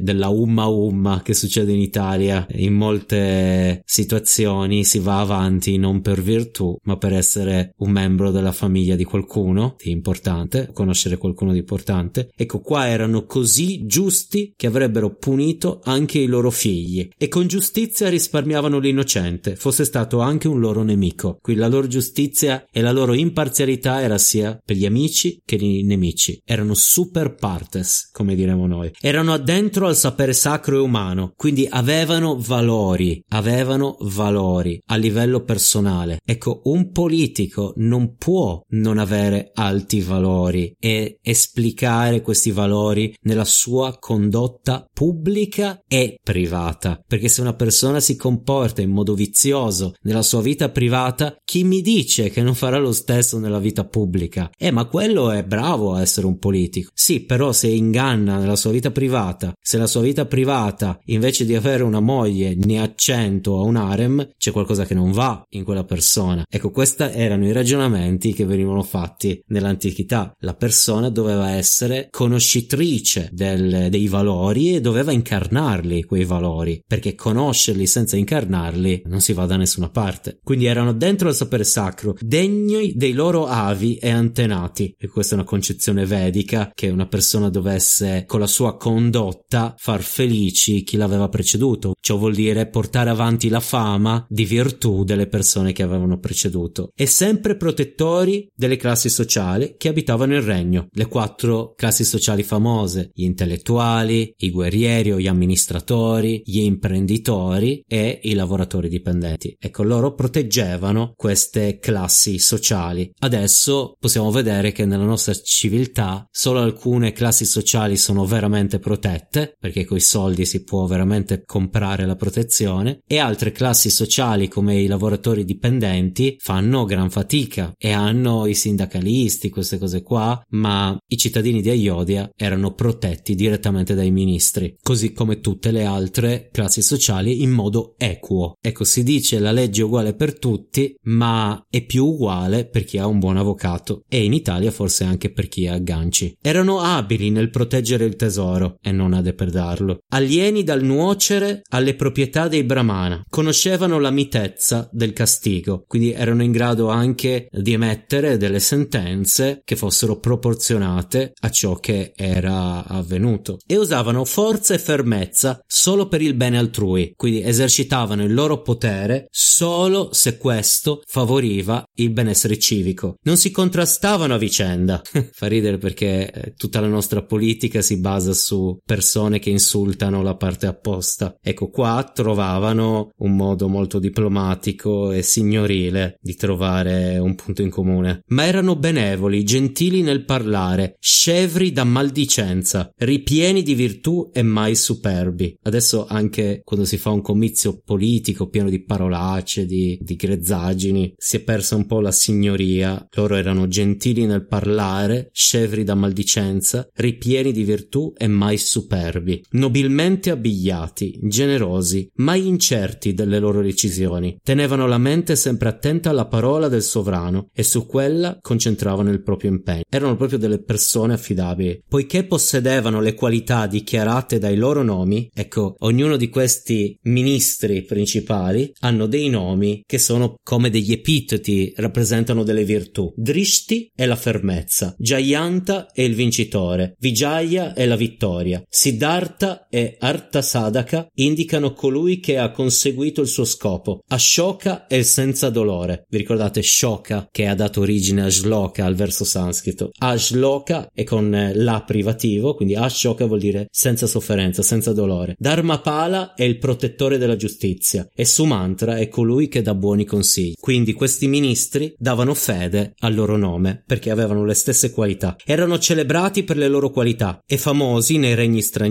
della 0.00 0.28
umma 0.28 0.66
umma 0.66 1.22
che 1.22 1.34
succede 1.34 1.72
in 1.72 1.80
Italia. 1.80 2.46
In 2.52 2.74
molte 2.74 3.82
situazioni 3.84 4.84
si 4.84 4.98
va 4.98 5.20
avanti 5.20 5.76
non 5.76 6.00
per 6.00 6.22
virtù, 6.22 6.76
ma 6.84 6.96
per 6.96 7.12
essere 7.12 7.74
un 7.78 7.90
membro 7.90 8.30
della 8.30 8.52
famiglia 8.52 8.96
di 8.96 9.04
qualcuno 9.04 9.76
di 9.82 9.90
importante, 9.90 10.70
conoscere 10.72 11.16
qualcuno 11.16 11.52
di 11.52 11.58
importante. 11.58 12.30
Ecco, 12.34 12.60
qua 12.60 12.88
erano 12.88 13.24
così 13.26 13.86
giusti 13.86 14.52
che 14.56 14.66
avrebbero 14.66 15.14
punito 15.14 15.80
anche 15.84 16.18
i 16.18 16.26
loro 16.26 16.50
figli 16.50 17.08
e 17.16 17.28
con 17.28 17.46
giustizia 17.46 18.08
risparmiavano 18.08 18.78
l'innocente, 18.78 19.56
fosse 19.56 19.84
stato 19.84 20.20
anche 20.20 20.48
un 20.48 20.60
loro 20.60 20.82
nemico. 20.82 21.38
Qui 21.40 21.54
la 21.54 21.68
loro 21.68 21.86
giustizia 21.86 22.64
e 22.70 22.80
la 22.80 22.92
loro 22.92 23.14
imparzialità 23.14 24.00
era 24.00 24.18
sia 24.18 24.58
per 24.64 24.76
gli 24.76 24.86
amici 24.86 25.40
che 25.44 25.56
i 25.56 25.82
nemici. 25.82 26.40
Erano 26.44 26.74
super 26.74 27.34
partes, 27.34 28.10
come 28.12 28.34
diremo 28.34 28.66
noi. 28.66 28.90
Erano 29.00 29.32
addentro 29.32 29.75
al 29.84 29.96
sapere 29.96 30.32
sacro 30.32 30.76
e 30.76 30.80
umano, 30.80 31.34
quindi 31.36 31.66
avevano 31.68 32.38
valori, 32.38 33.22
avevano 33.28 33.96
valori 34.00 34.80
a 34.86 34.96
livello 34.96 35.42
personale. 35.42 36.20
Ecco, 36.24 36.62
un 36.64 36.90
politico 36.90 37.74
non 37.76 38.16
può 38.16 38.62
non 38.70 38.96
avere 38.96 39.50
alti 39.52 40.00
valori 40.00 40.74
e 40.78 41.18
esplicare 41.20 42.22
questi 42.22 42.50
valori 42.50 43.14
nella 43.22 43.44
sua 43.44 43.98
condotta 43.98 44.86
pubblica 44.90 45.82
e 45.86 46.18
privata, 46.22 46.98
perché 47.06 47.28
se 47.28 47.42
una 47.42 47.54
persona 47.54 48.00
si 48.00 48.16
comporta 48.16 48.80
in 48.80 48.90
modo 48.90 49.14
vizioso 49.14 49.94
nella 50.02 50.22
sua 50.22 50.40
vita 50.40 50.70
privata, 50.70 51.36
chi 51.44 51.64
mi 51.64 51.82
dice 51.82 52.30
che 52.30 52.42
non 52.42 52.54
farà 52.54 52.78
lo 52.78 52.92
stesso 52.92 53.38
nella 53.38 53.58
vita 53.58 53.84
pubblica? 53.84 54.50
Eh, 54.56 54.70
ma 54.70 54.86
quello 54.86 55.30
è 55.30 55.44
bravo 55.44 55.92
a 55.92 56.00
essere 56.00 56.26
un 56.26 56.38
politico. 56.38 56.90
Sì, 56.94 57.20
però 57.20 57.52
se 57.52 57.68
inganna 57.68 58.38
nella 58.38 58.56
sua 58.56 58.70
vita 58.70 58.90
privata, 58.90 59.52
se 59.66 59.78
la 59.78 59.88
sua 59.88 60.02
vita 60.02 60.26
privata, 60.26 61.00
invece 61.06 61.44
di 61.44 61.56
avere 61.56 61.82
una 61.82 61.98
moglie, 61.98 62.54
ne 62.54 62.80
ha 62.80 62.92
cento 62.94 63.58
a 63.58 63.62
un 63.62 63.74
harem, 63.74 64.34
c'è 64.38 64.52
qualcosa 64.52 64.84
che 64.84 64.94
non 64.94 65.10
va 65.10 65.44
in 65.50 65.64
quella 65.64 65.82
persona. 65.82 66.44
Ecco, 66.48 66.70
questi 66.70 67.02
erano 67.02 67.48
i 67.48 67.52
ragionamenti 67.52 68.32
che 68.32 68.44
venivano 68.44 68.84
fatti 68.84 69.42
nell'antichità. 69.48 70.32
La 70.38 70.54
persona 70.54 71.10
doveva 71.10 71.50
essere 71.50 72.06
conoscitrice 72.12 73.28
del, 73.32 73.88
dei 73.90 74.06
valori 74.06 74.76
e 74.76 74.80
doveva 74.80 75.10
incarnarli 75.10 76.04
quei 76.04 76.24
valori, 76.24 76.80
perché 76.86 77.16
conoscerli 77.16 77.88
senza 77.88 78.16
incarnarli 78.16 79.02
non 79.06 79.20
si 79.20 79.32
va 79.32 79.46
da 79.46 79.56
nessuna 79.56 79.90
parte. 79.90 80.38
Quindi 80.44 80.66
erano 80.66 80.92
dentro 80.92 81.28
il 81.28 81.34
sapere 81.34 81.64
sacro, 81.64 82.14
degni 82.20 82.92
dei 82.94 83.14
loro 83.14 83.46
avi 83.46 83.96
e 83.96 84.10
antenati. 84.10 84.94
E 84.96 85.08
questa 85.08 85.34
è 85.34 85.38
una 85.38 85.44
concezione 85.44 86.06
vedica 86.06 86.70
che 86.72 86.88
una 86.88 87.08
persona 87.08 87.50
dovesse 87.50 88.22
con 88.28 88.38
la 88.38 88.46
sua 88.46 88.76
condotta 88.76 89.54
far 89.76 90.02
felici 90.02 90.82
chi 90.82 90.96
l'aveva 90.96 91.28
preceduto. 91.28 91.94
Ciò 92.00 92.16
vuol 92.16 92.34
dire 92.34 92.68
portare 92.68 93.10
avanti 93.10 93.48
la 93.48 93.60
fama 93.60 94.24
di 94.28 94.44
virtù 94.44 95.04
delle 95.04 95.26
persone 95.26 95.72
che 95.72 95.82
avevano 95.82 96.18
preceduto 96.18 96.90
e 96.94 97.06
sempre 97.06 97.56
protettori 97.56 98.48
delle 98.54 98.76
classi 98.76 99.08
sociali 99.08 99.74
che 99.76 99.88
abitavano 99.88 100.34
il 100.34 100.42
regno. 100.42 100.88
Le 100.90 101.06
quattro 101.06 101.74
classi 101.74 102.04
sociali 102.04 102.42
famose, 102.42 103.10
gli 103.12 103.24
intellettuali, 103.24 104.34
i 104.38 104.50
guerrieri 104.50 105.12
o 105.12 105.18
gli 105.18 105.26
amministratori, 105.26 106.42
gli 106.44 106.60
imprenditori 106.60 107.82
e 107.86 108.20
i 108.22 108.34
lavoratori 108.34 108.88
dipendenti. 108.88 109.56
Ecco, 109.58 109.82
loro 109.82 110.14
proteggevano 110.14 111.12
queste 111.16 111.78
classi 111.78 112.38
sociali. 112.38 113.10
Adesso 113.18 113.96
possiamo 113.98 114.30
vedere 114.30 114.72
che 114.72 114.84
nella 114.84 115.04
nostra 115.04 115.34
civiltà 115.34 116.26
solo 116.30 116.60
alcune 116.60 117.12
classi 117.12 117.44
sociali 117.44 117.96
sono 117.96 118.24
veramente 118.24 118.78
protette 118.78 119.45
perché 119.58 119.84
coi 119.84 120.00
soldi 120.00 120.44
si 120.44 120.64
può 120.64 120.86
veramente 120.86 121.42
comprare 121.44 122.06
la 122.06 122.16
protezione, 122.16 123.00
e 123.06 123.18
altre 123.18 123.52
classi 123.52 123.90
sociali 123.90 124.48
come 124.48 124.80
i 124.80 124.86
lavoratori 124.86 125.44
dipendenti 125.44 126.36
fanno 126.38 126.84
gran 126.84 127.10
fatica 127.10 127.72
e 127.78 127.92
hanno 127.92 128.46
i 128.46 128.54
sindacalisti, 128.54 129.50
queste 129.50 129.78
cose 129.78 130.02
qua, 130.02 130.42
ma 130.50 130.96
i 131.06 131.16
cittadini 131.16 131.62
di 131.62 131.70
Aiodia 131.70 132.30
erano 132.36 132.74
protetti 132.74 133.34
direttamente 133.34 133.94
dai 133.94 134.10
ministri, 134.10 134.76
così 134.82 135.12
come 135.12 135.40
tutte 135.40 135.70
le 135.70 135.84
altre 135.84 136.48
classi 136.52 136.82
sociali 136.82 137.42
in 137.42 137.50
modo 137.50 137.94
equo. 137.98 138.54
Ecco, 138.60 138.84
si 138.84 139.02
dice 139.02 139.38
la 139.38 139.52
legge 139.52 139.82
è 139.82 139.84
uguale 139.84 140.14
per 140.14 140.38
tutti, 140.38 140.94
ma 141.02 141.64
è 141.70 141.84
più 141.84 142.06
uguale 142.06 142.66
per 142.66 142.84
chi 142.84 142.98
ha 142.98 143.06
un 143.06 143.18
buon 143.18 143.36
avvocato 143.36 144.04
e 144.08 144.24
in 144.24 144.32
Italia 144.32 144.70
forse 144.70 145.04
anche 145.04 145.30
per 145.30 145.48
chi 145.48 145.66
ha 145.66 145.74
agganci. 145.74 146.36
Erano 146.40 146.80
abili 146.80 147.30
nel 147.30 147.50
proteggere 147.50 148.04
il 148.04 148.16
tesoro 148.16 148.78
e 148.80 148.92
non 148.92 149.14
a 149.36 149.46
depredarlo. 149.46 149.98
Alieni 150.08 150.64
dal 150.64 150.82
nuocere 150.82 151.62
alle 151.70 151.94
proprietà 151.94 152.48
dei 152.48 152.64
Brahmana, 152.64 153.22
conoscevano 153.28 153.98
la 153.98 154.10
mitezza 154.10 154.88
del 154.92 155.12
castigo, 155.12 155.84
quindi 155.86 156.12
erano 156.12 156.42
in 156.42 156.52
grado 156.52 156.88
anche 156.88 157.48
di 157.50 157.72
emettere 157.72 158.36
delle 158.36 158.60
sentenze 158.60 159.60
che 159.64 159.76
fossero 159.76 160.18
proporzionate 160.18 161.32
a 161.40 161.50
ciò 161.50 161.74
che 161.76 162.12
era 162.16 162.86
avvenuto 162.86 163.58
e 163.66 163.76
usavano 163.76 164.24
forza 164.24 164.74
e 164.74 164.78
fermezza 164.78 165.60
solo 165.66 166.08
per 166.08 166.22
il 166.22 166.34
bene 166.34 166.58
altrui, 166.58 167.12
quindi 167.16 167.42
esercitavano 167.42 168.24
il 168.24 168.32
loro 168.32 168.62
potere 168.62 169.26
solo 169.30 170.10
se 170.12 170.38
questo 170.38 171.02
favoriva 171.06 171.84
il 171.94 172.10
benessere 172.10 172.58
civico. 172.58 173.16
Non 173.22 173.36
si 173.36 173.50
contrastavano 173.50 174.34
a 174.34 174.38
vicenda. 174.38 175.02
Fa 175.32 175.46
ridere 175.46 175.78
perché 175.78 176.30
eh, 176.30 176.54
tutta 176.56 176.80
la 176.80 176.88
nostra 176.88 177.22
politica 177.24 177.82
si 177.82 177.98
basa 177.98 178.32
su 178.32 178.78
persone 178.84 179.25
che 179.38 179.50
insultano 179.50 180.22
la 180.22 180.36
parte 180.36 180.66
opposta. 180.66 181.36
Ecco, 181.40 181.68
qua 181.68 182.10
trovavano 182.14 183.10
un 183.18 183.36
modo 183.36 183.68
molto 183.68 183.98
diplomatico 183.98 185.12
e 185.12 185.22
signorile 185.22 186.18
di 186.20 186.34
trovare 186.34 187.18
un 187.18 187.34
punto 187.34 187.62
in 187.62 187.70
comune. 187.70 188.22
Ma 188.28 188.46
erano 188.46 188.76
benevoli, 188.76 189.44
gentili 189.44 190.02
nel 190.02 190.24
parlare, 190.24 190.96
scevri 190.98 191.72
da 191.72 191.84
maldicenza, 191.84 192.90
ripieni 192.96 193.62
di 193.62 193.74
virtù 193.74 194.30
e 194.32 194.42
mai 194.42 194.74
superbi. 194.74 195.58
Adesso 195.62 196.06
anche 196.08 196.60
quando 196.64 196.86
si 196.86 196.96
fa 196.96 197.10
un 197.10 197.22
comizio 197.22 197.80
politico 197.84 198.48
pieno 198.48 198.70
di 198.70 198.82
parolacce, 198.84 199.66
di, 199.66 199.98
di 200.00 200.16
grezzaggini, 200.16 201.14
si 201.16 201.36
è 201.36 201.40
persa 201.40 201.76
un 201.76 201.86
po' 201.86 202.00
la 202.00 202.12
signoria. 202.12 203.06
Loro 203.14 203.34
erano 203.34 203.68
gentili 203.68 204.26
nel 204.26 204.46
parlare, 204.46 205.28
scevri 205.32 205.84
da 205.84 205.94
maldicenza, 205.94 206.88
ripieni 206.94 207.52
di 207.52 207.64
virtù 207.64 208.12
e 208.16 208.26
mai 208.26 208.58
superbi, 208.58 209.05
nobilmente 209.50 210.30
abbigliati, 210.30 211.18
generosi, 211.22 212.10
mai 212.16 212.46
incerti 212.46 213.14
delle 213.14 213.38
loro 213.38 213.62
decisioni. 213.62 214.38
Tenevano 214.42 214.86
la 214.86 214.98
mente 214.98 215.36
sempre 215.36 215.68
attenta 215.68 216.10
alla 216.10 216.26
parola 216.26 216.68
del 216.68 216.82
sovrano 216.82 217.48
e 217.52 217.62
su 217.62 217.86
quella 217.86 218.38
concentravano 218.40 219.10
il 219.10 219.22
proprio 219.22 219.50
impegno. 219.50 219.82
Erano 219.88 220.16
proprio 220.16 220.38
delle 220.38 220.62
persone 220.62 221.14
affidabili. 221.14 221.82
Poiché 221.88 222.24
possedevano 222.24 223.00
le 223.00 223.14
qualità 223.14 223.66
dichiarate 223.66 224.38
dai 224.38 224.56
loro 224.56 224.82
nomi, 224.82 225.28
ecco, 225.32 225.74
ognuno 225.78 226.16
di 226.16 226.28
questi 226.28 226.98
ministri 227.02 227.82
principali 227.82 228.72
hanno 228.80 229.06
dei 229.06 229.28
nomi 229.28 229.82
che 229.86 229.98
sono 229.98 230.36
come 230.42 230.70
degli 230.70 230.92
epiteti, 230.92 231.72
rappresentano 231.76 232.42
delle 232.42 232.64
virtù. 232.64 233.12
Drishti 233.16 233.90
è 233.94 234.06
la 234.06 234.16
fermezza, 234.16 234.94
Jayanta 234.98 235.90
è 235.92 236.02
il 236.02 236.14
vincitore, 236.14 236.94
Vijaya 236.98 237.74
è 237.74 237.86
la 237.86 237.96
vittoria, 237.96 238.62
Siddhartha 238.96 239.66
e 239.68 239.98
Artasadaka 240.00 241.10
indicano 241.16 241.74
colui 241.74 242.18
che 242.18 242.38
ha 242.38 242.50
conseguito 242.50 243.20
il 243.20 243.26
suo 243.26 243.44
scopo, 243.44 244.00
Ashoka 244.08 244.86
è 244.86 244.94
il 244.94 245.04
senza 245.04 245.50
dolore. 245.50 246.06
Vi 246.08 246.16
ricordate 246.16 246.62
Shoka 246.62 247.28
che 247.30 247.46
ha 247.46 247.54
dato 247.54 247.82
origine 247.82 248.22
a 248.22 248.30
Shloka 248.30 248.86
al 248.86 248.94
verso 248.94 249.24
sanscrito? 249.26 249.90
Ashloka 249.98 250.88
è 250.94 251.04
con 251.04 251.52
la 251.54 251.82
privativo, 251.86 252.54
quindi 252.54 252.74
Ashoka 252.74 253.26
vuol 253.26 253.40
dire 253.40 253.66
senza 253.70 254.06
sofferenza, 254.06 254.62
senza 254.62 254.94
dolore. 254.94 255.36
Dharmapala 255.38 256.32
è 256.32 256.44
il 256.44 256.56
protettore 256.56 257.18
della 257.18 257.36
giustizia 257.36 258.08
e 258.14 258.24
Sumantra 258.24 258.96
è 258.96 259.08
colui 259.08 259.48
che 259.48 259.60
dà 259.60 259.74
buoni 259.74 260.06
consigli. 260.06 260.54
Quindi 260.58 260.94
questi 260.94 261.28
ministri 261.28 261.94
davano 261.98 262.32
fede 262.32 262.94
al 263.00 263.14
loro 263.14 263.36
nome 263.36 263.82
perché 263.86 264.10
avevano 264.10 264.46
le 264.46 264.54
stesse 264.54 264.90
qualità. 264.90 265.36
Erano 265.44 265.78
celebrati 265.78 266.44
per 266.44 266.56
le 266.56 266.68
loro 266.68 266.88
qualità 266.88 267.42
e 267.46 267.58
famosi 267.58 268.16
nei 268.16 268.34
regni 268.34 268.62
stranieri 268.62 268.84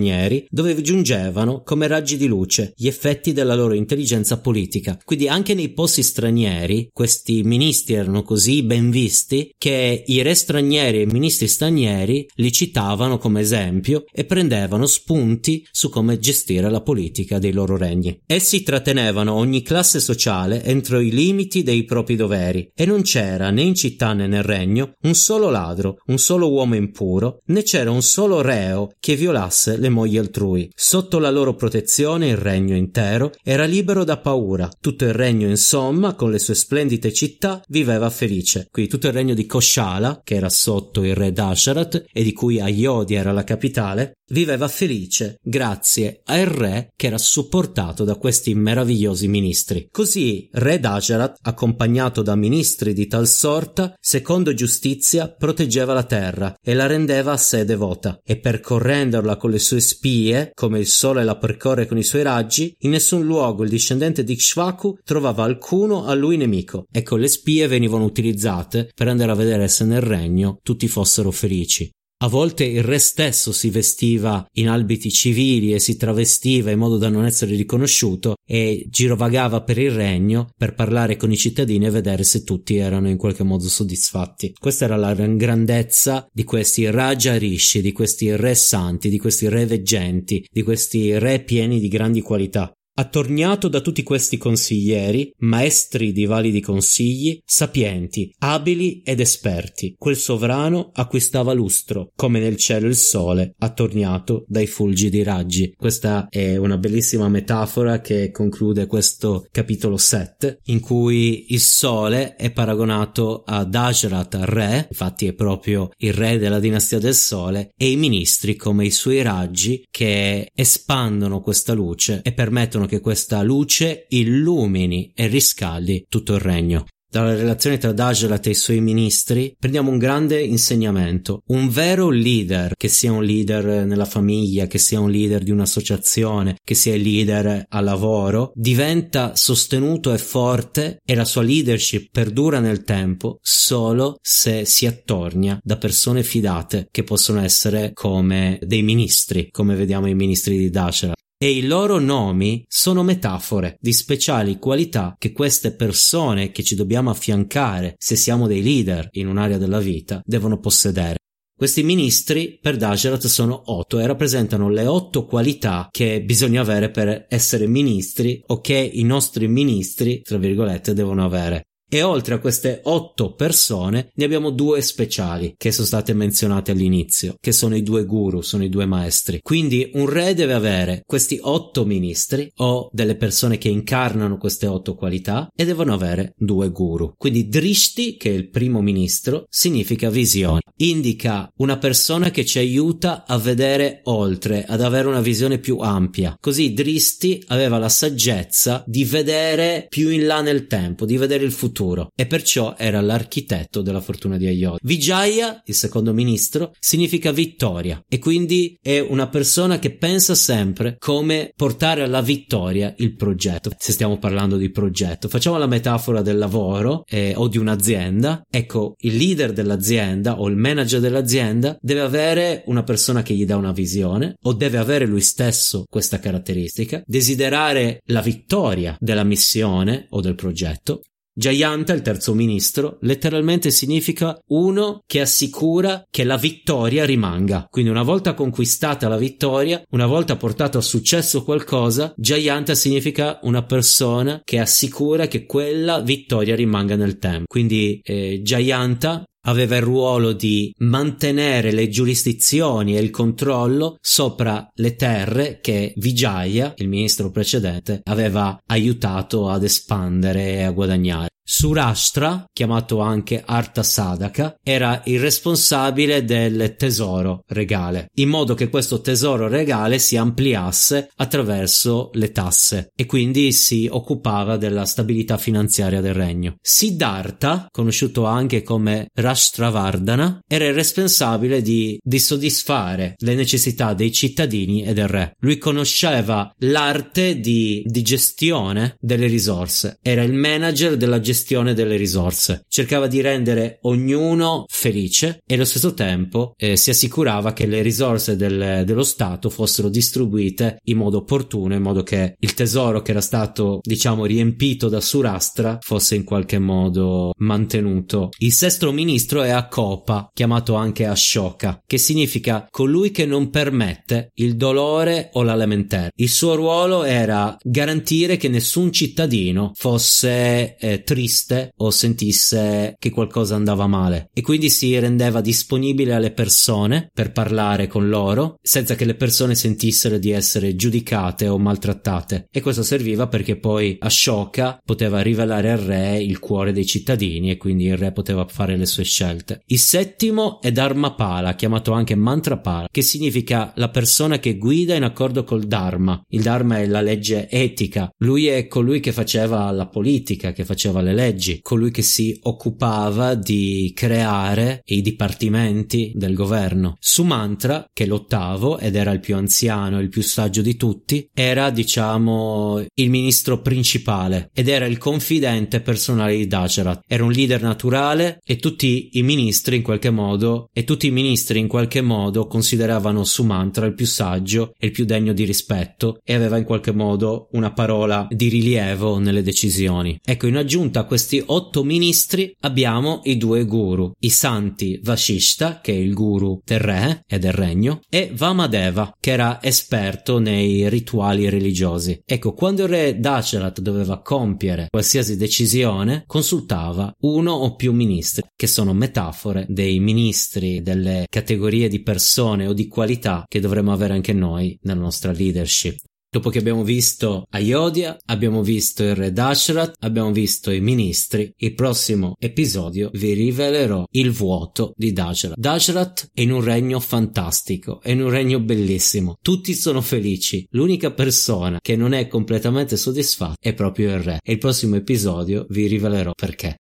dove 0.49 0.81
giungevano 0.81 1.61
come 1.63 1.87
raggi 1.87 2.17
di 2.17 2.27
luce 2.27 2.73
gli 2.75 2.87
effetti 2.87 3.33
della 3.33 3.55
loro 3.55 3.73
intelligenza 3.73 4.39
politica. 4.39 4.99
Quindi 5.03 5.27
anche 5.27 5.53
nei 5.53 5.69
posti 5.69 6.03
stranieri 6.03 6.89
questi 6.91 7.43
ministri 7.43 7.95
erano 7.95 8.23
così 8.23 8.63
ben 8.63 8.89
visti 8.89 9.53
che 9.57 10.03
i 10.05 10.21
re 10.21 10.35
stranieri 10.35 10.99
e 10.99 11.01
i 11.01 11.05
ministri 11.05 11.47
stranieri 11.47 12.27
li 12.35 12.51
citavano 12.51 13.17
come 13.17 13.41
esempio 13.41 14.03
e 14.11 14.25
prendevano 14.25 14.85
spunti 14.85 15.65
su 15.71 15.89
come 15.89 16.19
gestire 16.19 16.69
la 16.69 16.81
politica 16.81 17.39
dei 17.39 17.51
loro 17.51 17.77
regni. 17.77 18.19
Essi 18.25 18.63
trattenevano 18.63 19.33
ogni 19.33 19.61
classe 19.61 19.99
sociale 19.99 20.63
entro 20.63 20.99
i 20.99 21.11
limiti 21.11 21.63
dei 21.63 21.83
propri 21.83 22.15
doveri 22.15 22.71
e 22.75 22.85
non 22.85 23.01
c'era 23.01 23.49
né 23.49 23.61
in 23.61 23.75
città 23.75 24.13
né 24.13 24.27
nel 24.27 24.43
regno 24.43 24.93
un 25.03 25.13
solo 25.13 25.49
ladro, 25.49 25.97
un 26.07 26.17
solo 26.17 26.49
uomo 26.49 26.75
impuro, 26.75 27.39
né 27.47 27.63
c'era 27.63 27.91
un 27.91 28.01
solo 28.01 28.41
reo 28.41 28.91
che 28.99 29.15
violasse 29.15 29.77
le 29.77 29.84
mogli 29.89 30.17
altrui. 30.17 30.69
Sotto 30.73 31.19
la 31.19 31.29
loro 31.29 31.55
protezione 31.55 32.29
il 32.29 32.37
regno 32.37 32.75
intero 32.75 33.31
era 33.43 33.65
libero 33.65 34.03
da 34.03 34.17
paura. 34.17 34.69
Tutto 34.79 35.05
il 35.05 35.13
regno, 35.13 35.47
insomma, 35.47 36.13
con 36.13 36.31
le 36.31 36.39
sue 36.39 36.55
splendide 36.55 37.13
città, 37.13 37.61
viveva 37.67 38.09
felice. 38.09 38.67
Qui 38.71 38.87
tutto 38.87 39.07
il 39.07 39.13
regno 39.13 39.33
di 39.33 39.45
Koshala, 39.45 40.21
che 40.23 40.35
era 40.35 40.49
sotto 40.49 41.03
il 41.03 41.15
re 41.15 41.31
Dasharat 41.31 42.05
e 42.11 42.23
di 42.23 42.33
cui 42.33 42.59
Ayodhya 42.59 43.19
era 43.19 43.31
la 43.31 43.43
capitale, 43.43 44.13
viveva 44.29 44.67
felice 44.67 45.39
grazie 45.41 46.21
al 46.25 46.45
re 46.45 46.91
che 46.95 47.07
era 47.07 47.17
supportato 47.17 48.03
da 48.03 48.15
questi 48.15 48.53
meravigliosi 48.55 49.27
ministri. 49.27 49.87
Così 49.91 50.49
re 50.53 50.79
Dajarat, 50.79 51.39
accompagnato 51.41 52.21
da 52.21 52.35
ministri 52.35 52.93
di 52.93 53.07
tal 53.07 53.27
sorta, 53.27 53.95
secondo 53.99 54.53
giustizia 54.53 55.31
proteggeva 55.31 55.93
la 55.93 56.03
terra 56.03 56.57
e 56.61 56.73
la 56.73 56.85
rendeva 56.85 57.33
a 57.33 57.37
sé 57.37 57.65
devota, 57.65 58.19
e 58.23 58.39
percorrendola 58.39 59.37
con 59.37 59.51
le 59.51 59.59
sue 59.59 59.79
spie, 59.79 60.51
come 60.53 60.79
il 60.79 60.87
sole 60.87 61.23
la 61.23 61.37
percorre 61.37 61.85
con 61.85 61.97
i 61.97 62.03
suoi 62.03 62.23
raggi, 62.23 62.75
in 62.79 62.91
nessun 62.91 63.23
luogo 63.23 63.63
il 63.63 63.69
discendente 63.69 64.23
di 64.23 64.35
Kshvaku 64.35 64.99
trovava 65.03 65.43
alcuno 65.43 66.05
a 66.05 66.13
lui 66.13 66.37
nemico. 66.37 66.85
Ecco, 66.91 67.15
le 67.15 67.27
spie 67.27 67.67
venivano 67.67 68.03
utilizzate 68.03 68.89
per 68.93 69.07
andare 69.07 69.31
a 69.31 69.35
vedere 69.35 69.67
se 69.67 69.85
nel 69.85 70.01
regno 70.01 70.59
tutti 70.63 70.87
fossero 70.87 71.31
felici. 71.31 71.89
A 72.19 72.27
volte 72.27 72.63
il 72.63 72.81
re 72.81 72.97
stesso 72.97 73.51
si 73.51 73.69
vestiva 73.69 74.47
in 74.53 74.69
abiti 74.69 75.11
civili 75.11 75.73
e 75.73 75.79
si 75.79 75.97
travestiva 75.97 76.71
in 76.71 76.79
modo 76.79 76.97
da 76.97 77.09
non 77.09 77.25
essere 77.25 77.55
riconosciuto 77.55 78.35
e 78.47 78.85
girovagava 78.89 79.63
per 79.63 79.77
il 79.77 79.91
regno 79.91 80.47
per 80.57 80.75
parlare 80.75 81.17
con 81.17 81.31
i 81.33 81.37
cittadini 81.37 81.87
e 81.87 81.89
vedere 81.89 82.23
se 82.23 82.45
tutti 82.45 82.77
erano 82.77 83.09
in 83.09 83.17
qualche 83.17 83.43
modo 83.43 83.67
soddisfatti. 83.67 84.53
Questa 84.57 84.85
era 84.85 84.95
la 84.95 85.13
grandezza 85.13 86.25
di 86.31 86.45
questi 86.45 86.89
Raja 86.89 87.37
Rishi, 87.37 87.81
di 87.81 87.91
questi 87.91 88.33
re 88.33 88.55
santi, 88.55 89.09
di 89.09 89.17
questi 89.17 89.49
re 89.49 89.65
veggenti, 89.65 90.47
di 90.49 90.63
questi 90.63 91.19
re 91.19 91.43
pieni 91.43 91.81
di 91.81 91.89
grandi 91.89 92.21
qualità. 92.21 92.71
Attorniato 92.97 93.67
da 93.67 93.81
tutti 93.81 94.03
questi 94.03 94.37
consiglieri, 94.37 95.29
maestri 95.39 96.13
di 96.13 96.25
validi 96.25 96.61
consigli, 96.61 97.41
sapienti, 97.43 98.33
abili 98.37 99.01
ed 99.03 99.19
esperti, 99.19 99.95
quel 99.97 100.15
sovrano 100.15 100.91
acquistava 100.93 101.51
lustro, 101.51 102.13
come 102.15 102.39
nel 102.39 102.55
cielo 102.55 102.87
il 102.87 102.95
sole, 102.95 103.53
attorniato 103.57 104.45
dai 104.47 104.65
fulgidi 104.65 105.23
raggi. 105.23 105.73
Questa 105.75 106.27
è 106.29 106.55
una 106.55 106.77
bellissima 106.77 107.27
metafora 107.27 107.99
che 107.99 108.31
conclude 108.31 108.87
questo 108.87 109.45
capitolo 109.51 109.97
7, 109.97 110.59
in 110.67 110.79
cui 110.79 111.47
il 111.49 111.59
sole 111.59 112.37
è 112.37 112.49
paragonato 112.53 113.43
a 113.45 113.65
Dajrat, 113.65 114.35
re, 114.43 114.87
infatti 114.89 115.27
è 115.27 115.33
proprio 115.33 115.89
il 115.97 116.13
re 116.13 116.37
della 116.37 116.59
dinastia 116.61 116.99
del 116.99 117.13
sole, 117.13 117.73
e 117.75 117.91
i 117.91 117.97
ministri 117.97 118.55
come 118.55 118.85
i 118.85 118.91
suoi 118.91 119.21
raggi 119.21 119.85
che 119.91 120.49
espandono 120.55 121.41
questa 121.41 121.73
luce 121.73 122.21
e 122.23 122.31
permettono 122.31 122.83
che 122.85 122.99
questa 122.99 123.41
luce 123.41 124.05
illumini 124.09 125.11
e 125.15 125.27
riscaldi 125.27 126.05
tutto 126.09 126.33
il 126.33 126.41
regno. 126.41 126.85
dalla 127.15 127.33
relazione 127.33 127.77
tra 127.77 127.93
Dagerat 127.93 128.45
e 128.47 128.49
i 128.49 128.55
suoi 128.55 128.81
ministri, 128.81 129.55
prendiamo 129.57 129.89
un 129.89 129.97
grande 129.97 130.41
insegnamento. 130.41 131.43
Un 131.47 131.69
vero 131.69 132.09
leader, 132.09 132.73
che 132.75 132.89
sia 132.89 133.13
un 133.13 133.23
leader 133.23 133.85
nella 133.85 134.03
famiglia, 134.03 134.67
che 134.67 134.79
sia 134.79 134.99
un 134.99 135.09
leader 135.09 135.41
di 135.41 135.51
un'associazione, 135.51 136.57
che 136.61 136.75
sia 136.75 136.93
il 136.93 137.03
leader 137.03 137.67
a 137.69 137.79
lavoro, 137.79 138.51
diventa 138.53 139.33
sostenuto 139.37 140.11
e 140.11 140.17
forte 140.17 140.97
e 141.05 141.15
la 141.15 141.23
sua 141.23 141.43
leadership 141.43 142.09
perdura 142.11 142.59
nel 142.59 142.83
tempo 142.83 143.37
solo 143.41 144.17
se 144.21 144.65
si 144.65 144.85
attornia 144.85 145.57
da 145.63 145.77
persone 145.77 146.21
fidate 146.21 146.89
che 146.91 147.03
possono 147.03 147.41
essere 147.41 147.91
come 147.93 148.59
dei 148.61 148.83
ministri, 148.83 149.47
come 149.51 149.75
vediamo 149.75 150.07
i 150.07 150.15
ministri 150.15 150.57
di 150.57 150.69
Dagerat 150.69 151.15
e 151.37 151.51
i 151.51 151.65
loro 151.65 151.99
nomi 151.99 152.63
sono 152.67 153.03
metafore 153.03 153.77
di 153.79 153.91
speciali 153.93 154.57
qualità 154.57 155.15
che 155.17 155.31
queste 155.31 155.73
persone 155.73 156.51
che 156.51 156.63
ci 156.63 156.75
dobbiamo 156.75 157.09
affiancare 157.09 157.95
se 157.97 158.15
siamo 158.15 158.47
dei 158.47 158.63
leader 158.63 159.09
in 159.11 159.27
un'area 159.27 159.57
della 159.57 159.79
vita 159.79 160.21
devono 160.23 160.59
possedere. 160.59 161.17
Questi 161.57 161.83
ministri 161.83 162.59
per 162.61 162.75
Dagerat 162.75 163.27
sono 163.27 163.61
otto 163.67 163.99
e 163.99 164.05
rappresentano 164.05 164.69
le 164.69 164.85
otto 164.87 165.25
qualità 165.25 165.87
che 165.89 166.21
bisogna 166.21 166.59
avere 166.59 166.91
per 166.91 167.27
essere 167.29 167.65
ministri 167.65 168.41
o 168.47 168.59
che 168.59 168.75
i 168.75 169.03
nostri 169.03 169.47
ministri, 169.47 170.21
tra 170.21 170.37
virgolette, 170.37 170.93
devono 170.93 171.23
avere. 171.23 171.63
E 171.87 172.01
oltre 172.01 172.33
a 172.33 172.39
queste 172.39 172.81
otto 172.83 173.35
persone 173.35 174.09
ne 174.15 174.25
abbiamo 174.25 174.49
due 174.49 174.81
speciali 174.81 175.53
che 175.55 175.71
sono 175.71 175.85
state 175.85 176.13
menzionate 176.13 176.71
all'inizio, 176.71 177.35
che 177.39 177.51
sono 177.51 177.75
i 177.75 177.83
due 177.83 178.05
guru, 178.05 178.41
sono 178.41 178.63
i 178.63 178.69
due 178.69 178.87
maestri. 178.87 179.39
Quindi 179.41 179.91
un 179.93 180.09
re 180.09 180.33
deve 180.33 180.53
avere 180.53 181.03
questi 181.05 181.37
otto 181.39 181.85
ministri 181.85 182.51
o 182.55 182.89
delle 182.91 183.15
persone 183.15 183.59
che 183.59 183.69
incarnano 183.69 184.37
queste 184.37 184.65
otto 184.65 184.95
qualità 184.95 185.47
e 185.55 185.63
devono 185.63 185.93
avere 185.93 186.33
due 186.37 186.69
guru. 186.69 187.13
Quindi 187.15 187.47
Drishti, 187.47 188.17
che 188.17 188.31
è 188.31 188.33
il 188.33 188.49
primo 188.49 188.81
ministro, 188.81 189.45
significa 189.47 190.09
visione. 190.09 190.61
Indica 190.77 191.47
una 191.57 191.77
persona 191.77 192.31
che 192.31 192.45
ci 192.45 192.57
aiuta 192.57 193.25
a 193.27 193.37
vedere 193.37 194.01
oltre, 194.05 194.65
ad 194.65 194.81
avere 194.81 195.07
una 195.07 195.21
visione 195.21 195.59
più 195.59 195.77
ampia. 195.77 196.35
Così 196.39 196.73
Drishti 196.73 197.43
aveva 197.47 197.77
la 197.77 197.89
saggezza 197.89 198.83
di 198.87 199.05
vedere 199.05 199.85
più 199.87 200.09
in 200.09 200.25
là 200.25 200.41
nel 200.41 200.65
tempo, 200.65 201.05
di 201.05 201.15
vedere 201.15 201.45
il 201.45 201.51
futuro 201.51 201.73
futuro 201.75 202.11
e 202.15 202.25
perciò 202.25 202.75
era 202.77 203.01
l'architetto 203.01 203.81
della 203.81 203.99
fortuna 203.99 204.37
di 204.37 204.47
Ayodhya. 204.47 204.79
Vijaya, 204.81 205.61
il 205.65 205.75
secondo 205.75 206.13
ministro, 206.13 206.73
significa 206.79 207.31
vittoria 207.31 208.01
e 208.07 208.17
quindi 208.17 208.77
è 208.81 208.99
una 208.99 209.27
persona 209.27 209.77
che 209.77 209.97
pensa 209.97 210.35
sempre 210.35 210.95
come 210.97 211.51
portare 211.53 212.03
alla 212.03 212.21
vittoria 212.21 212.93
il 212.97 213.15
progetto. 213.15 213.71
Se 213.77 213.91
stiamo 213.91 214.17
parlando 214.17 214.55
di 214.55 214.71
progetto, 214.71 215.27
facciamo 215.27 215.57
la 215.57 215.67
metafora 215.67 216.21
del 216.21 216.37
lavoro 216.37 217.03
eh, 217.07 217.33
o 217.35 217.49
di 217.49 217.57
un'azienda. 217.57 218.43
Ecco, 218.49 218.95
il 218.99 219.17
leader 219.17 219.51
dell'azienda 219.51 220.39
o 220.39 220.47
il 220.47 220.55
manager 220.55 221.01
dell'azienda 221.01 221.77
deve 221.81 221.99
avere 221.99 222.63
una 222.67 222.83
persona 222.83 223.21
che 223.21 223.33
gli 223.33 223.45
dà 223.45 223.57
una 223.57 223.73
visione 223.73 224.35
o 224.43 224.53
deve 224.53 224.77
avere 224.77 225.05
lui 225.05 225.21
stesso 225.21 225.83
questa 225.89 226.19
caratteristica, 226.19 227.01
desiderare 227.05 227.99
la 228.05 228.21
vittoria 228.21 228.95
della 228.99 229.23
missione 229.23 230.05
o 230.11 230.21
del 230.21 230.35
progetto 230.35 231.01
Jayanta, 231.37 231.91
il 231.91 232.01
terzo 232.01 232.33
ministro, 232.33 232.97
letteralmente 233.01 233.69
significa 233.69 234.39
uno 234.47 235.03
che 235.05 235.19
assicura 235.19 236.05
che 236.09 236.23
la 236.23 236.37
vittoria 236.37 237.03
rimanga. 237.03 237.67
Quindi 237.69 237.91
una 237.91 238.03
volta 238.03 238.33
conquistata 238.33 239.09
la 239.09 239.17
vittoria, 239.17 239.83
una 239.89 240.05
volta 240.05 240.37
portato 240.37 240.77
a 240.77 240.81
successo 240.81 241.43
qualcosa, 241.43 242.13
Jayanta 242.15 242.73
significa 242.73 243.39
una 243.43 243.63
persona 243.65 244.39
che 244.45 244.59
assicura 244.59 245.27
che 245.27 245.45
quella 245.45 245.99
vittoria 245.99 246.55
rimanga 246.55 246.95
nel 246.95 247.17
tempo. 247.17 247.43
Quindi 247.47 247.99
eh, 248.01 248.39
Jayanta 248.41 249.25
aveva 249.45 249.75
il 249.75 249.81
ruolo 249.81 250.33
di 250.33 250.73
mantenere 250.79 251.71
le 251.71 251.89
giurisdizioni 251.89 252.95
e 252.95 253.01
il 253.01 253.09
controllo 253.09 253.97
sopra 253.99 254.67
le 254.75 254.95
terre 254.95 255.59
che 255.61 255.93
Vijaya, 255.97 256.73
il 256.77 256.87
ministro 256.87 257.31
precedente, 257.31 258.01
aveva 258.03 258.57
aiutato 258.67 259.49
ad 259.49 259.63
espandere 259.63 260.53
e 260.53 260.63
a 260.63 260.71
guadagnare. 260.71 261.34
Surashtra, 261.47 262.49
chiamato 262.51 263.01
anche 263.01 263.43
Arta 263.45 263.83
Sadaka, 263.83 264.57
era 264.63 265.03
il 265.05 265.19
responsabile 265.19 266.25
del 266.25 266.73
tesoro 266.75 267.43
regale, 267.49 268.09
in 268.15 268.29
modo 268.29 268.55
che 268.55 268.67
questo 268.67 268.99
tesoro 268.99 269.47
regale 269.47 269.99
si 269.99 270.17
ampliasse 270.17 271.11
attraverso 271.17 272.09
le 272.13 272.31
tasse 272.31 272.89
e 272.95 273.05
quindi 273.05 273.51
si 273.51 273.87
occupava 273.89 274.57
della 274.57 274.85
stabilità 274.85 275.37
finanziaria 275.37 276.01
del 276.01 276.15
regno. 276.15 276.55
Siddhartha, 276.59 277.67
conosciuto 277.69 278.25
anche 278.25 278.63
come 278.63 279.09
Rashtravardhana, 279.13 280.39
era 280.47 280.65
il 280.65 280.73
responsabile 280.73 281.61
di, 281.61 281.99
di 282.01 282.19
soddisfare 282.19 283.13
le 283.19 283.35
necessità 283.35 283.93
dei 283.93 284.11
cittadini 284.11 284.83
e 284.83 284.93
del 284.93 285.07
re. 285.07 285.35
Lui 285.41 285.59
conosceva 285.59 286.51
l'arte 286.61 287.39
di, 287.39 287.83
di 287.85 288.01
gestione 288.01 288.95
delle 288.99 289.27
risorse, 289.27 289.99
era 290.01 290.23
il 290.23 290.33
manager 290.33 290.97
della 290.97 291.19
gestione 291.19 291.33
gestione 291.35 291.73
delle 291.73 291.97
risorse. 291.97 292.65
Cercava 292.69 293.07
di 293.07 293.19
rendere 293.19 293.79
ognuno 293.81 294.63
felice 294.69 295.41
e 295.45 295.55
allo 295.55 295.65
stesso 295.65 295.93
tempo 295.93 296.53
eh, 296.57 296.77
si 296.77 296.89
assicurava 296.89 297.51
che 297.51 297.65
le 297.65 297.81
risorse 297.81 298.37
del, 298.37 298.83
dello 298.85 299.03
Stato 299.03 299.49
fossero 299.49 299.89
distribuite 299.89 300.77
in 300.85 300.97
modo 300.97 301.17
opportuno, 301.17 301.75
in 301.75 301.81
modo 301.81 302.03
che 302.03 302.35
il 302.39 302.53
tesoro 302.53 303.01
che 303.01 303.11
era 303.11 303.21
stato, 303.21 303.79
diciamo, 303.83 304.25
riempito 304.25 304.87
da 304.87 305.01
Surastra 305.01 305.77
fosse 305.81 306.15
in 306.15 306.23
qualche 306.23 306.57
modo 306.57 307.33
mantenuto. 307.39 308.29
Il 308.37 308.53
sesto 308.53 308.91
ministro 308.93 309.41
è 309.43 309.49
Akopa, 309.49 310.29
chiamato 310.33 310.75
anche 310.75 311.05
Ashoka, 311.05 311.81
che 311.85 311.97
significa 311.97 312.65
colui 312.69 313.11
che 313.11 313.25
non 313.25 313.49
permette 313.49 314.31
il 314.35 314.55
dolore 314.55 315.31
o 315.33 315.43
la 315.43 315.55
lamentela. 315.55 316.09
Il 316.15 316.29
suo 316.29 316.55
ruolo 316.55 317.03
era 317.03 317.57
garantire 317.61 318.37
che 318.37 318.47
nessun 318.47 318.91
cittadino 318.93 319.71
fosse 319.75 320.77
eh, 320.77 321.03
triste 321.03 321.23
triste 321.25 321.73
o 321.77 321.89
sentisse 321.89 322.95
che 322.99 323.09
qualcosa 323.09 323.55
andava 323.55 323.87
male 323.87 324.29
e 324.33 324.41
quindi 324.41 324.69
si 324.69 324.97
rendeva 324.99 325.41
disponibile 325.41 326.13
alle 326.13 326.31
persone 326.31 327.09
per 327.11 327.31
parlare 327.31 327.87
con 327.87 328.07
loro 328.09 328.57
senza 328.61 328.93
che 328.93 329.05
le 329.05 329.15
persone 329.15 329.55
sentissero 329.55 330.19
di 330.19 330.29
essere 330.29 330.75
giudicate 330.75 331.47
o 331.47 331.57
maltrattate 331.57 332.47
e 332.51 332.61
questo 332.61 332.83
serviva 332.83 333.27
perché 333.27 333.57
poi 333.57 333.97
Ashoka 333.99 334.79
poteva 334.85 335.21
rivelare 335.21 335.71
al 335.71 335.79
re 335.79 336.21
il 336.21 336.37
cuore 336.37 336.71
dei 336.71 336.85
cittadini 336.85 337.49
e 337.49 337.57
quindi 337.57 337.85
il 337.85 337.97
re 337.97 338.11
poteva 338.11 338.45
fare 338.47 338.77
le 338.77 338.85
sue 338.85 339.03
scelte. 339.03 339.61
Il 339.65 339.79
settimo 339.79 340.61
è 340.61 340.71
Dharmapala, 340.71 341.55
chiamato 341.55 341.91
anche 341.91 342.15
Mantrapala, 342.15 342.87
che 342.91 343.01
significa 343.01 343.73
la 343.77 343.89
persona 343.89 344.37
che 344.37 344.57
guida 344.57 344.93
in 344.93 345.03
accordo 345.03 345.43
col 345.43 345.63
Dharma. 345.63 346.21
Il 346.29 346.43
Dharma 346.43 346.79
è 346.79 346.85
la 346.85 347.01
legge 347.01 347.49
etica. 347.49 348.11
Lui 348.17 348.47
è 348.47 348.67
colui 348.67 348.99
che 348.99 349.11
faceva 349.11 349.71
la 349.71 349.87
politica, 349.87 350.51
che 350.51 350.65
faceva 350.65 351.01
le 351.01 351.14
leggi, 351.15 351.59
colui 351.61 351.89
che 351.89 352.03
si 352.03 352.37
occupava 352.43 353.33
di 353.33 353.91
creare 353.95 354.81
i 354.85 355.01
dipartimenti 355.01 356.11
del 356.13 356.35
governo. 356.35 356.97
Sumantra, 356.99 357.89
che 357.91 358.03
è 358.03 358.07
l'ottavo 358.07 358.77
ed 358.77 358.95
era 358.95 359.11
il 359.11 359.19
più 359.19 359.35
anziano, 359.35 359.99
il 359.99 360.09
più 360.09 360.21
saggio 360.21 360.61
di 360.61 360.75
tutti, 360.75 361.27
era 361.33 361.69
diciamo 361.69 362.83
il 362.93 363.09
ministro 363.09 363.61
principale 363.61 364.49
ed 364.53 364.67
era 364.67 364.85
il 364.85 364.97
confidente 364.97 365.81
personale 365.81 366.35
di 366.35 366.47
Dajarat. 366.47 367.03
Era 367.07 367.23
un 367.23 367.31
leader 367.31 367.61
naturale 367.61 368.39
e 368.45 368.57
tutti 368.57 369.09
i 369.13 369.23
ministri 369.23 369.77
in 369.77 369.81
qualche 369.81 370.09
modo 370.09 370.69
e 370.73 370.83
tutti 370.83 371.07
i 371.07 371.11
ministri 371.11 371.59
in 371.59 371.67
qualche 371.67 372.01
modo 372.01 372.47
consideravano 372.47 373.23
Sumantra 373.23 373.85
il 373.85 373.93
più 373.93 374.05
saggio 374.05 374.73
e 374.77 374.87
il 374.87 374.91
più 374.91 375.05
degno 375.05 375.33
di 375.33 375.43
rispetto 375.43 376.19
e 376.23 376.33
aveva 376.33 376.57
in 376.57 376.63
qualche 376.63 376.91
modo 376.91 377.47
una 377.51 377.71
parola 377.71 378.27
di 378.29 378.49
rilievo 378.49 379.17
nelle 379.17 379.41
decisioni. 379.41 380.19
Ecco, 380.23 380.47
in 380.47 380.57
aggiunta 380.57 381.04
questi 381.05 381.41
otto 381.45 381.83
ministri 381.83 382.55
abbiamo 382.61 383.21
i 383.23 383.37
due 383.37 383.65
guru, 383.65 384.11
i 384.19 384.29
santi 384.29 384.99
Vashishta, 385.01 385.79
che 385.81 385.93
è 385.93 385.95
il 385.95 386.13
guru 386.13 386.61
del 386.63 386.79
re 386.79 387.23
e 387.27 387.39
del 387.39 387.53
regno, 387.53 388.01
e 388.09 388.31
Vamadeva, 388.33 389.15
che 389.19 389.31
era 389.31 389.61
esperto 389.61 390.39
nei 390.39 390.89
rituali 390.89 391.49
religiosi. 391.49 392.21
Ecco, 392.25 392.53
quando 392.53 392.83
il 392.83 392.89
re 392.89 393.19
Dacerat 393.19 393.79
doveva 393.81 394.21
compiere 394.21 394.87
qualsiasi 394.89 395.37
decisione, 395.37 396.23
consultava 396.25 397.13
uno 397.21 397.51
o 397.51 397.75
più 397.75 397.93
ministri, 397.93 398.43
che 398.55 398.67
sono 398.67 398.93
metafore 398.93 399.65
dei 399.69 399.99
ministri, 399.99 400.81
delle 400.81 401.25
categorie 401.29 401.87
di 401.87 402.01
persone 402.01 402.67
o 402.67 402.73
di 402.73 402.87
qualità 402.87 403.45
che 403.47 403.59
dovremmo 403.59 403.91
avere 403.91 404.13
anche 404.13 404.33
noi 404.33 404.77
nella 404.81 405.01
nostra 405.01 405.31
leadership. 405.31 405.97
Dopo 406.35 406.49
che 406.49 406.59
abbiamo 406.59 406.83
visto 406.83 407.45
Ayodhya, 407.49 408.17
abbiamo 408.25 408.61
visto 408.61 409.03
il 409.03 409.15
re 409.15 409.31
Dashrat, 409.31 409.93
abbiamo 409.99 410.33
visto 410.33 410.69
i 410.69 410.81
ministri, 410.81 411.49
il 411.59 411.73
prossimo 411.73 412.35
episodio 412.37 413.09
vi 413.13 413.31
rivelerò 413.31 414.03
il 414.11 414.31
vuoto 414.31 414.91
di 414.97 415.13
Dashrat. 415.13 415.57
Dashrat 415.57 416.31
è 416.33 416.41
in 416.41 416.51
un 416.51 416.61
regno 416.61 416.99
fantastico, 416.99 418.01
è 418.01 418.11
in 418.11 418.21
un 418.21 418.29
regno 418.29 418.59
bellissimo, 418.59 419.37
tutti 419.41 419.73
sono 419.73 420.01
felici, 420.01 420.67
l'unica 420.71 421.09
persona 421.11 421.79
che 421.81 421.95
non 421.95 422.11
è 422.11 422.27
completamente 422.27 422.97
soddisfatta 422.97 423.55
è 423.57 423.73
proprio 423.73 424.09
il 424.09 424.19
re 424.19 424.39
e 424.43 424.51
il 424.51 424.57
prossimo 424.57 424.97
episodio 424.97 425.65
vi 425.69 425.87
rivelerò 425.87 426.33
perché. 426.35 426.75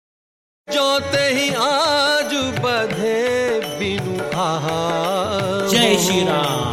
Jai 5.70 5.98
Shira! 6.00 6.73